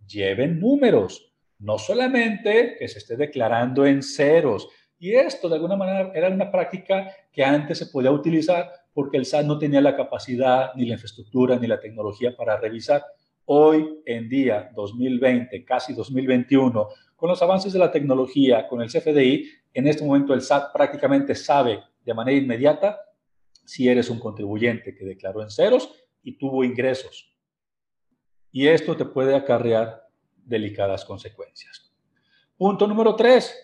lleven 0.06 0.60
números, 0.60 1.32
no 1.58 1.78
solamente 1.78 2.76
que 2.78 2.88
se 2.88 2.98
esté 2.98 3.16
declarando 3.16 3.86
en 3.86 4.02
ceros. 4.02 4.68
Y 4.98 5.12
esto 5.14 5.48
de 5.48 5.56
alguna 5.56 5.76
manera 5.76 6.12
era 6.14 6.28
una 6.28 6.50
práctica 6.50 7.10
que 7.32 7.42
antes 7.42 7.78
se 7.78 7.86
podía 7.86 8.10
utilizar 8.10 8.70
porque 8.92 9.16
el 9.16 9.24
SAT 9.24 9.46
no 9.46 9.58
tenía 9.58 9.80
la 9.80 9.96
capacidad, 9.96 10.74
ni 10.74 10.84
la 10.84 10.94
infraestructura, 10.94 11.58
ni 11.58 11.66
la 11.66 11.80
tecnología 11.80 12.36
para 12.36 12.58
revisar. 12.58 13.02
Hoy 13.46 14.02
en 14.04 14.28
día, 14.28 14.70
2020, 14.74 15.64
casi 15.64 15.94
2021, 15.94 16.88
con 17.16 17.30
los 17.30 17.40
avances 17.40 17.72
de 17.72 17.78
la 17.78 17.90
tecnología, 17.90 18.68
con 18.68 18.82
el 18.82 18.88
CFDI, 18.88 19.48
en 19.72 19.86
este 19.86 20.04
momento 20.04 20.34
el 20.34 20.42
SAT 20.42 20.72
prácticamente 20.72 21.34
sabe 21.34 21.80
de 22.04 22.14
manera 22.14 22.36
inmediata 22.36 23.00
si 23.64 23.88
eres 23.88 24.10
un 24.10 24.18
contribuyente 24.18 24.94
que 24.94 25.04
declaró 25.04 25.42
en 25.42 25.50
ceros 25.50 25.90
y 26.22 26.36
tuvo 26.36 26.64
ingresos 26.64 27.29
y 28.52 28.66
esto 28.66 28.96
te 28.96 29.04
puede 29.04 29.34
acarrear 29.34 30.08
delicadas 30.44 31.04
consecuencias. 31.04 31.90
Punto 32.56 32.86
número 32.86 33.14
tres, 33.14 33.54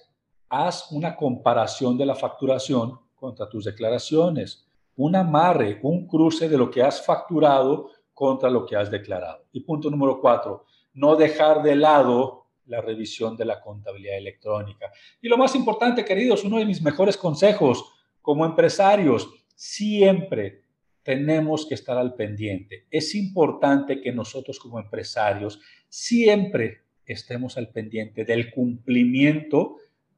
haz 0.48 0.90
una 0.92 1.16
comparación 1.16 1.98
de 1.98 2.06
la 2.06 2.14
facturación 2.14 2.98
contra 3.14 3.48
tus 3.48 3.64
declaraciones, 3.64 4.66
un 4.96 5.16
amarre, 5.16 5.78
un 5.82 6.06
cruce 6.06 6.48
de 6.48 6.56
lo 6.56 6.70
que 6.70 6.82
has 6.82 7.04
facturado 7.04 7.90
contra 8.14 8.48
lo 8.48 8.64
que 8.64 8.76
has 8.76 8.90
declarado. 8.90 9.44
Y 9.52 9.60
punto 9.60 9.90
número 9.90 10.20
cuatro, 10.20 10.64
no 10.94 11.16
dejar 11.16 11.62
de 11.62 11.76
lado 11.76 12.46
la 12.66 12.80
revisión 12.80 13.36
de 13.36 13.44
la 13.44 13.60
contabilidad 13.60 14.16
electrónica. 14.16 14.90
Y 15.20 15.28
lo 15.28 15.36
más 15.36 15.54
importante, 15.54 16.04
queridos, 16.04 16.44
uno 16.44 16.58
de 16.58 16.64
mis 16.64 16.82
mejores 16.82 17.16
consejos 17.16 17.84
como 18.22 18.44
empresarios, 18.44 19.28
siempre 19.54 20.62
tenemos 21.06 21.66
que 21.66 21.76
estar 21.76 21.96
al 21.96 22.14
pendiente. 22.14 22.86
Es 22.90 23.14
importante 23.14 24.00
que 24.00 24.10
nosotros 24.10 24.58
como 24.58 24.80
empresarios 24.80 25.60
siempre 25.88 26.82
estemos 27.06 27.56
al 27.56 27.68
pendiente 27.68 28.24
del 28.24 28.50
cumplimiento, 28.50 29.76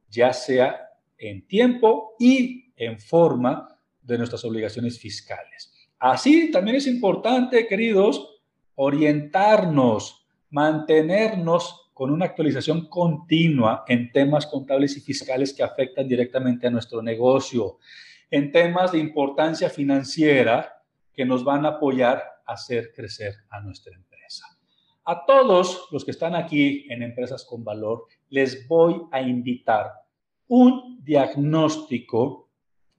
ya 0.09 0.33
sea 0.33 0.89
en 1.15 1.45
tiempo 1.45 2.15
y 2.19 2.73
en 2.75 2.99
forma 2.99 3.79
de 4.01 4.17
nuestras 4.17 4.43
obligaciones 4.43 4.99
fiscales. 4.99 5.71
Así 5.99 6.49
también 6.49 6.77
es 6.77 6.87
importante, 6.87 7.67
queridos, 7.67 8.41
orientarnos, 8.73 10.25
mantenernos 10.49 11.91
con 11.93 12.09
una 12.09 12.25
actualización 12.25 12.87
continua 12.87 13.83
en 13.87 14.11
temas 14.11 14.47
contables 14.47 14.97
y 14.97 15.01
fiscales 15.01 15.53
que 15.53 15.61
afectan 15.61 16.07
directamente 16.07 16.65
a 16.65 16.71
nuestro 16.71 17.03
negocio, 17.03 17.77
en 18.31 18.51
temas 18.51 18.91
de 18.91 18.97
importancia 18.97 19.69
financiera 19.69 20.78
que 21.19 21.25
nos 21.25 21.43
van 21.43 21.65
a 21.65 21.71
apoyar 21.71 22.23
a 22.45 22.53
hacer 22.53 22.93
crecer 22.95 23.33
a 23.49 23.59
nuestra 23.59 23.93
empresa. 23.93 24.45
A 25.03 25.25
todos 25.25 25.89
los 25.91 26.05
que 26.05 26.11
están 26.11 26.33
aquí 26.33 26.85
en 26.89 27.03
Empresas 27.03 27.43
con 27.43 27.61
Valor, 27.61 28.05
les 28.29 28.65
voy 28.69 29.01
a 29.11 29.19
invitar 29.19 29.91
un 30.47 31.03
diagnóstico 31.03 32.47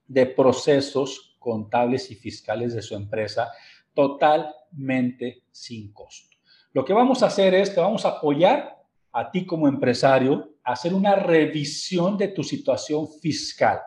de 0.05 0.27
procesos 0.27 1.35
contables 1.39 2.11
y 2.11 2.15
fiscales 2.15 2.75
de 2.75 2.83
su 2.83 2.93
empresa 2.93 3.51
totalmente 3.91 5.45
sin 5.49 5.91
costo. 5.91 6.37
Lo 6.73 6.85
que 6.85 6.93
vamos 6.93 7.23
a 7.23 7.25
hacer 7.25 7.55
es 7.55 7.71
que 7.71 7.79
vamos 7.79 8.05
a 8.05 8.09
apoyar 8.09 8.83
a 9.13 9.31
ti 9.31 9.47
como 9.47 9.67
empresario 9.67 10.57
a 10.63 10.73
hacer 10.73 10.93
una 10.93 11.15
revisión 11.15 12.19
de 12.19 12.27
tu 12.27 12.43
situación 12.43 13.07
fiscal. 13.19 13.79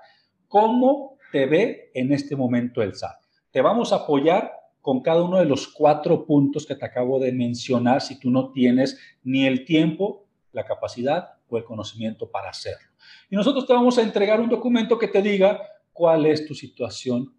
¿Cómo 0.48 1.18
te 1.30 1.46
ve 1.46 1.92
en 1.94 2.12
este 2.12 2.34
momento 2.34 2.82
el 2.82 2.96
SAT? 2.96 3.23
Te 3.54 3.62
vamos 3.62 3.92
a 3.92 3.98
apoyar 3.98 4.52
con 4.80 5.00
cada 5.00 5.22
uno 5.22 5.38
de 5.38 5.44
los 5.44 5.68
cuatro 5.68 6.26
puntos 6.26 6.66
que 6.66 6.74
te 6.74 6.84
acabo 6.84 7.20
de 7.20 7.30
mencionar 7.30 8.00
si 8.00 8.18
tú 8.18 8.28
no 8.28 8.50
tienes 8.50 8.98
ni 9.22 9.46
el 9.46 9.64
tiempo, 9.64 10.26
la 10.50 10.64
capacidad 10.64 11.34
o 11.48 11.56
el 11.56 11.62
conocimiento 11.62 12.28
para 12.28 12.50
hacerlo. 12.50 12.88
Y 13.30 13.36
nosotros 13.36 13.64
te 13.64 13.72
vamos 13.72 13.96
a 13.96 14.02
entregar 14.02 14.40
un 14.40 14.48
documento 14.48 14.98
que 14.98 15.06
te 15.06 15.22
diga 15.22 15.62
cuál 15.92 16.26
es 16.26 16.44
tu 16.48 16.52
situación 16.52 17.32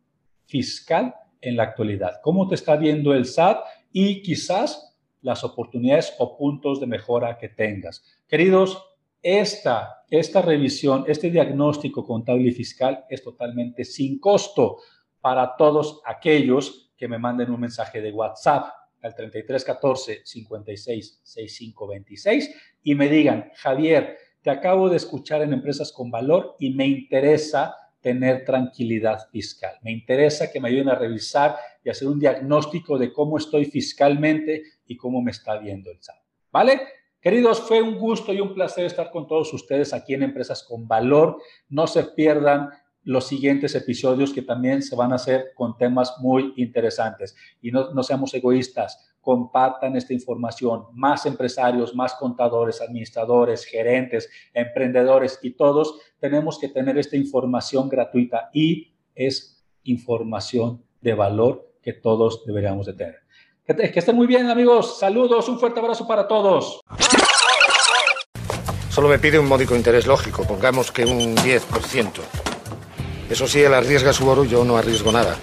fiscal 0.45 1.13
en 1.41 1.57
la 1.57 1.63
actualidad, 1.63 2.21
cómo 2.23 2.47
te 2.47 2.55
está 2.55 2.77
viendo 2.77 3.13
el 3.13 3.25
SAT 3.25 3.65
y 3.91 4.21
quizás 4.21 4.95
las 5.21 5.43
oportunidades 5.43 6.13
o 6.17 6.37
puntos 6.37 6.79
de 6.79 6.87
mejora 6.87 7.37
que 7.37 7.49
tengas. 7.49 8.05
Queridos, 8.25 8.81
esta, 9.21 10.05
esta 10.09 10.41
revisión, 10.41 11.03
este 11.07 11.29
diagnóstico 11.29 12.05
contable 12.05 12.47
y 12.47 12.51
fiscal 12.51 13.03
es 13.09 13.21
totalmente 13.21 13.83
sin 13.83 14.17
costo 14.17 14.77
para 15.25 15.55
todos 15.55 16.01
aquellos 16.05 16.91
que 16.95 17.07
me 17.07 17.17
manden 17.17 17.49
un 17.49 17.59
mensaje 17.59 17.99
de 17.99 18.11
WhatsApp 18.11 18.67
al 19.01 19.15
3314 19.15 20.21
56 20.23 21.21
65 21.23 21.87
26 21.87 22.55
y 22.83 22.93
me 22.93 23.09
digan, 23.09 23.49
Javier, 23.55 24.19
te 24.43 24.51
acabo 24.51 24.87
de 24.87 24.97
escuchar 24.97 25.41
en 25.41 25.51
Empresas 25.51 25.91
con 25.91 26.11
Valor 26.11 26.55
y 26.59 26.75
me 26.75 26.85
interesa 26.85 27.75
tener 27.99 28.45
tranquilidad 28.45 29.27
fiscal. 29.31 29.73
Me 29.81 29.91
interesa 29.91 30.51
que 30.51 30.59
me 30.59 30.69
ayuden 30.69 30.89
a 30.89 30.95
revisar 30.95 31.55
y 31.83 31.89
hacer 31.89 32.07
un 32.07 32.19
diagnóstico 32.19 32.99
de 32.99 33.11
cómo 33.11 33.39
estoy 33.39 33.65
fiscalmente 33.65 34.61
y 34.85 34.95
cómo 34.95 35.23
me 35.23 35.31
está 35.31 35.57
viendo 35.57 35.89
el 35.89 36.03
SAT. 36.03 36.21
¿Vale? 36.51 36.81
Queridos, 37.19 37.61
fue 37.61 37.81
un 37.81 37.97
gusto 37.97 38.31
y 38.31 38.39
un 38.39 38.53
placer 38.53 38.85
estar 38.85 39.09
con 39.09 39.25
todos 39.25 39.51
ustedes 39.51 39.91
aquí 39.91 40.13
en 40.13 40.21
Empresas 40.21 40.61
con 40.61 40.87
Valor. 40.87 41.41
No 41.69 41.87
se 41.87 42.03
pierdan 42.03 42.69
los 43.05 43.27
siguientes 43.27 43.75
episodios 43.75 44.33
que 44.33 44.41
también 44.41 44.81
se 44.81 44.95
van 44.95 45.13
a 45.13 45.15
hacer 45.15 45.53
con 45.55 45.77
temas 45.77 46.15
muy 46.19 46.53
interesantes. 46.57 47.35
Y 47.61 47.71
no, 47.71 47.91
no 47.91 48.03
seamos 48.03 48.33
egoístas, 48.33 49.15
compartan 49.21 49.95
esta 49.95 50.13
información. 50.13 50.85
Más 50.93 51.25
empresarios, 51.25 51.95
más 51.95 52.13
contadores, 52.15 52.81
administradores, 52.81 53.65
gerentes, 53.65 54.29
emprendedores 54.53 55.39
y 55.41 55.51
todos 55.51 55.99
tenemos 56.19 56.59
que 56.59 56.69
tener 56.69 56.97
esta 56.97 57.15
información 57.15 57.89
gratuita 57.89 58.49
y 58.53 58.93
es 59.13 59.63
información 59.83 60.83
de 61.01 61.13
valor 61.13 61.73
que 61.81 61.93
todos 61.93 62.43
deberíamos 62.45 62.87
de 62.87 62.93
tener. 62.93 63.15
Que, 63.65 63.91
que 63.91 63.99
estén 63.99 64.15
muy 64.15 64.27
bien 64.27 64.47
amigos, 64.49 64.99
saludos, 64.99 65.47
un 65.49 65.59
fuerte 65.59 65.79
abrazo 65.79 66.07
para 66.07 66.27
todos. 66.27 66.81
Solo 68.89 69.09
me 69.09 69.19
pide 69.19 69.37
un 69.37 69.47
módico 69.47 69.75
interés 69.75 70.07
lógico, 70.07 70.43
pongamos 70.43 70.91
que 70.91 71.03
un 71.03 71.35
10%. 71.35 72.54
Eso 73.29 73.47
sí, 73.47 73.61
él 73.61 73.73
arriesga 73.73 74.13
su 74.13 74.27
oro 74.27 74.43
yo 74.43 74.63
no 74.63 74.77
arriesgo 74.77 75.11
nada. 75.11 75.37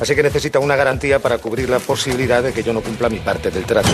Así 0.00 0.14
que 0.14 0.22
necesita 0.22 0.58
una 0.58 0.76
garantía 0.76 1.18
para 1.18 1.38
cubrir 1.38 1.68
la 1.68 1.78
posibilidad 1.78 2.42
de 2.42 2.52
que 2.52 2.62
yo 2.62 2.72
no 2.72 2.80
cumpla 2.80 3.08
mi 3.08 3.18
parte 3.18 3.50
del 3.50 3.64
trato. 3.64 3.90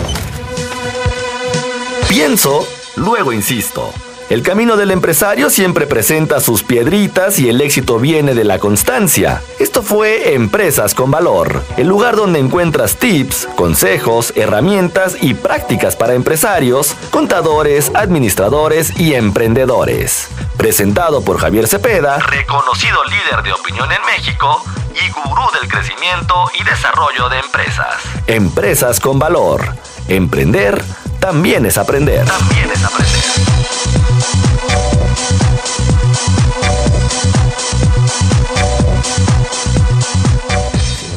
Pienso, 2.07 2.67
luego 2.95 3.33
insisto. 3.33 3.91
El 4.27 4.41
camino 4.41 4.75
del 4.75 4.89
empresario 4.89 5.51
siempre 5.51 5.85
presenta 5.85 6.39
sus 6.39 6.63
piedritas 6.63 7.37
y 7.37 7.47
el 7.47 7.61
éxito 7.61 7.99
viene 7.99 8.33
de 8.33 8.43
la 8.43 8.57
constancia. 8.57 9.43
Esto 9.59 9.83
fue 9.83 10.33
Empresas 10.33 10.95
con 10.95 11.11
Valor, 11.11 11.61
el 11.77 11.87
lugar 11.87 12.15
donde 12.15 12.39
encuentras 12.39 12.97
tips, 12.97 13.47
consejos, 13.55 14.33
herramientas 14.35 15.17
y 15.21 15.35
prácticas 15.35 15.95
para 15.95 16.15
empresarios, 16.15 16.95
contadores, 17.11 17.91
administradores 17.93 18.99
y 18.99 19.13
emprendedores. 19.13 20.29
Presentado 20.57 21.23
por 21.23 21.37
Javier 21.37 21.67
Cepeda, 21.67 22.17
reconocido 22.19 23.03
líder 23.05 23.43
de 23.43 23.53
opinión 23.53 23.91
en 23.91 24.01
México 24.05 24.63
y 24.93 25.11
gurú 25.11 25.43
del 25.59 25.69
crecimiento 25.69 26.33
y 26.59 26.63
desarrollo 26.63 27.29
de 27.29 27.39
empresas. 27.39 27.95
Empresas 28.27 28.99
con 28.99 29.19
Valor. 29.19 29.75
Emprender 30.07 30.83
también 31.19 31.65
es 31.65 31.77
aprender. 31.77 32.25
También 32.25 32.71
es 32.71 32.83
aprender. 32.83 33.45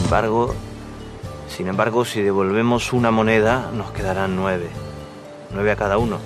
embargo, 0.08 0.54
sin 1.54 1.68
embargo, 1.68 2.04
si 2.06 2.22
devolvemos 2.22 2.94
una 2.94 3.10
moneda, 3.10 3.70
nos 3.74 3.90
quedarán 3.90 4.36
nueve. 4.36 4.70
Nueve 5.52 5.70
a 5.70 5.76
cada 5.76 5.98
uno. 5.98 6.18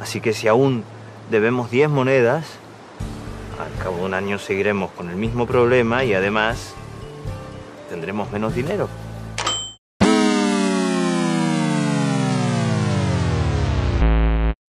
Así 0.00 0.20
que 0.20 0.34
si 0.34 0.46
aún 0.46 0.84
debemos 1.30 1.70
diez 1.70 1.88
monedas, 1.88 2.44
al 3.58 3.82
cabo 3.82 3.98
de 3.98 4.04
un 4.04 4.14
año 4.14 4.38
seguiremos 4.38 4.90
con 4.90 5.10
el 5.10 5.16
mismo 5.16 5.46
problema 5.46 6.04
y 6.04 6.12
además 6.12 6.74
tendremos 7.88 8.30
menos 8.32 8.54
dinero. 8.54 8.88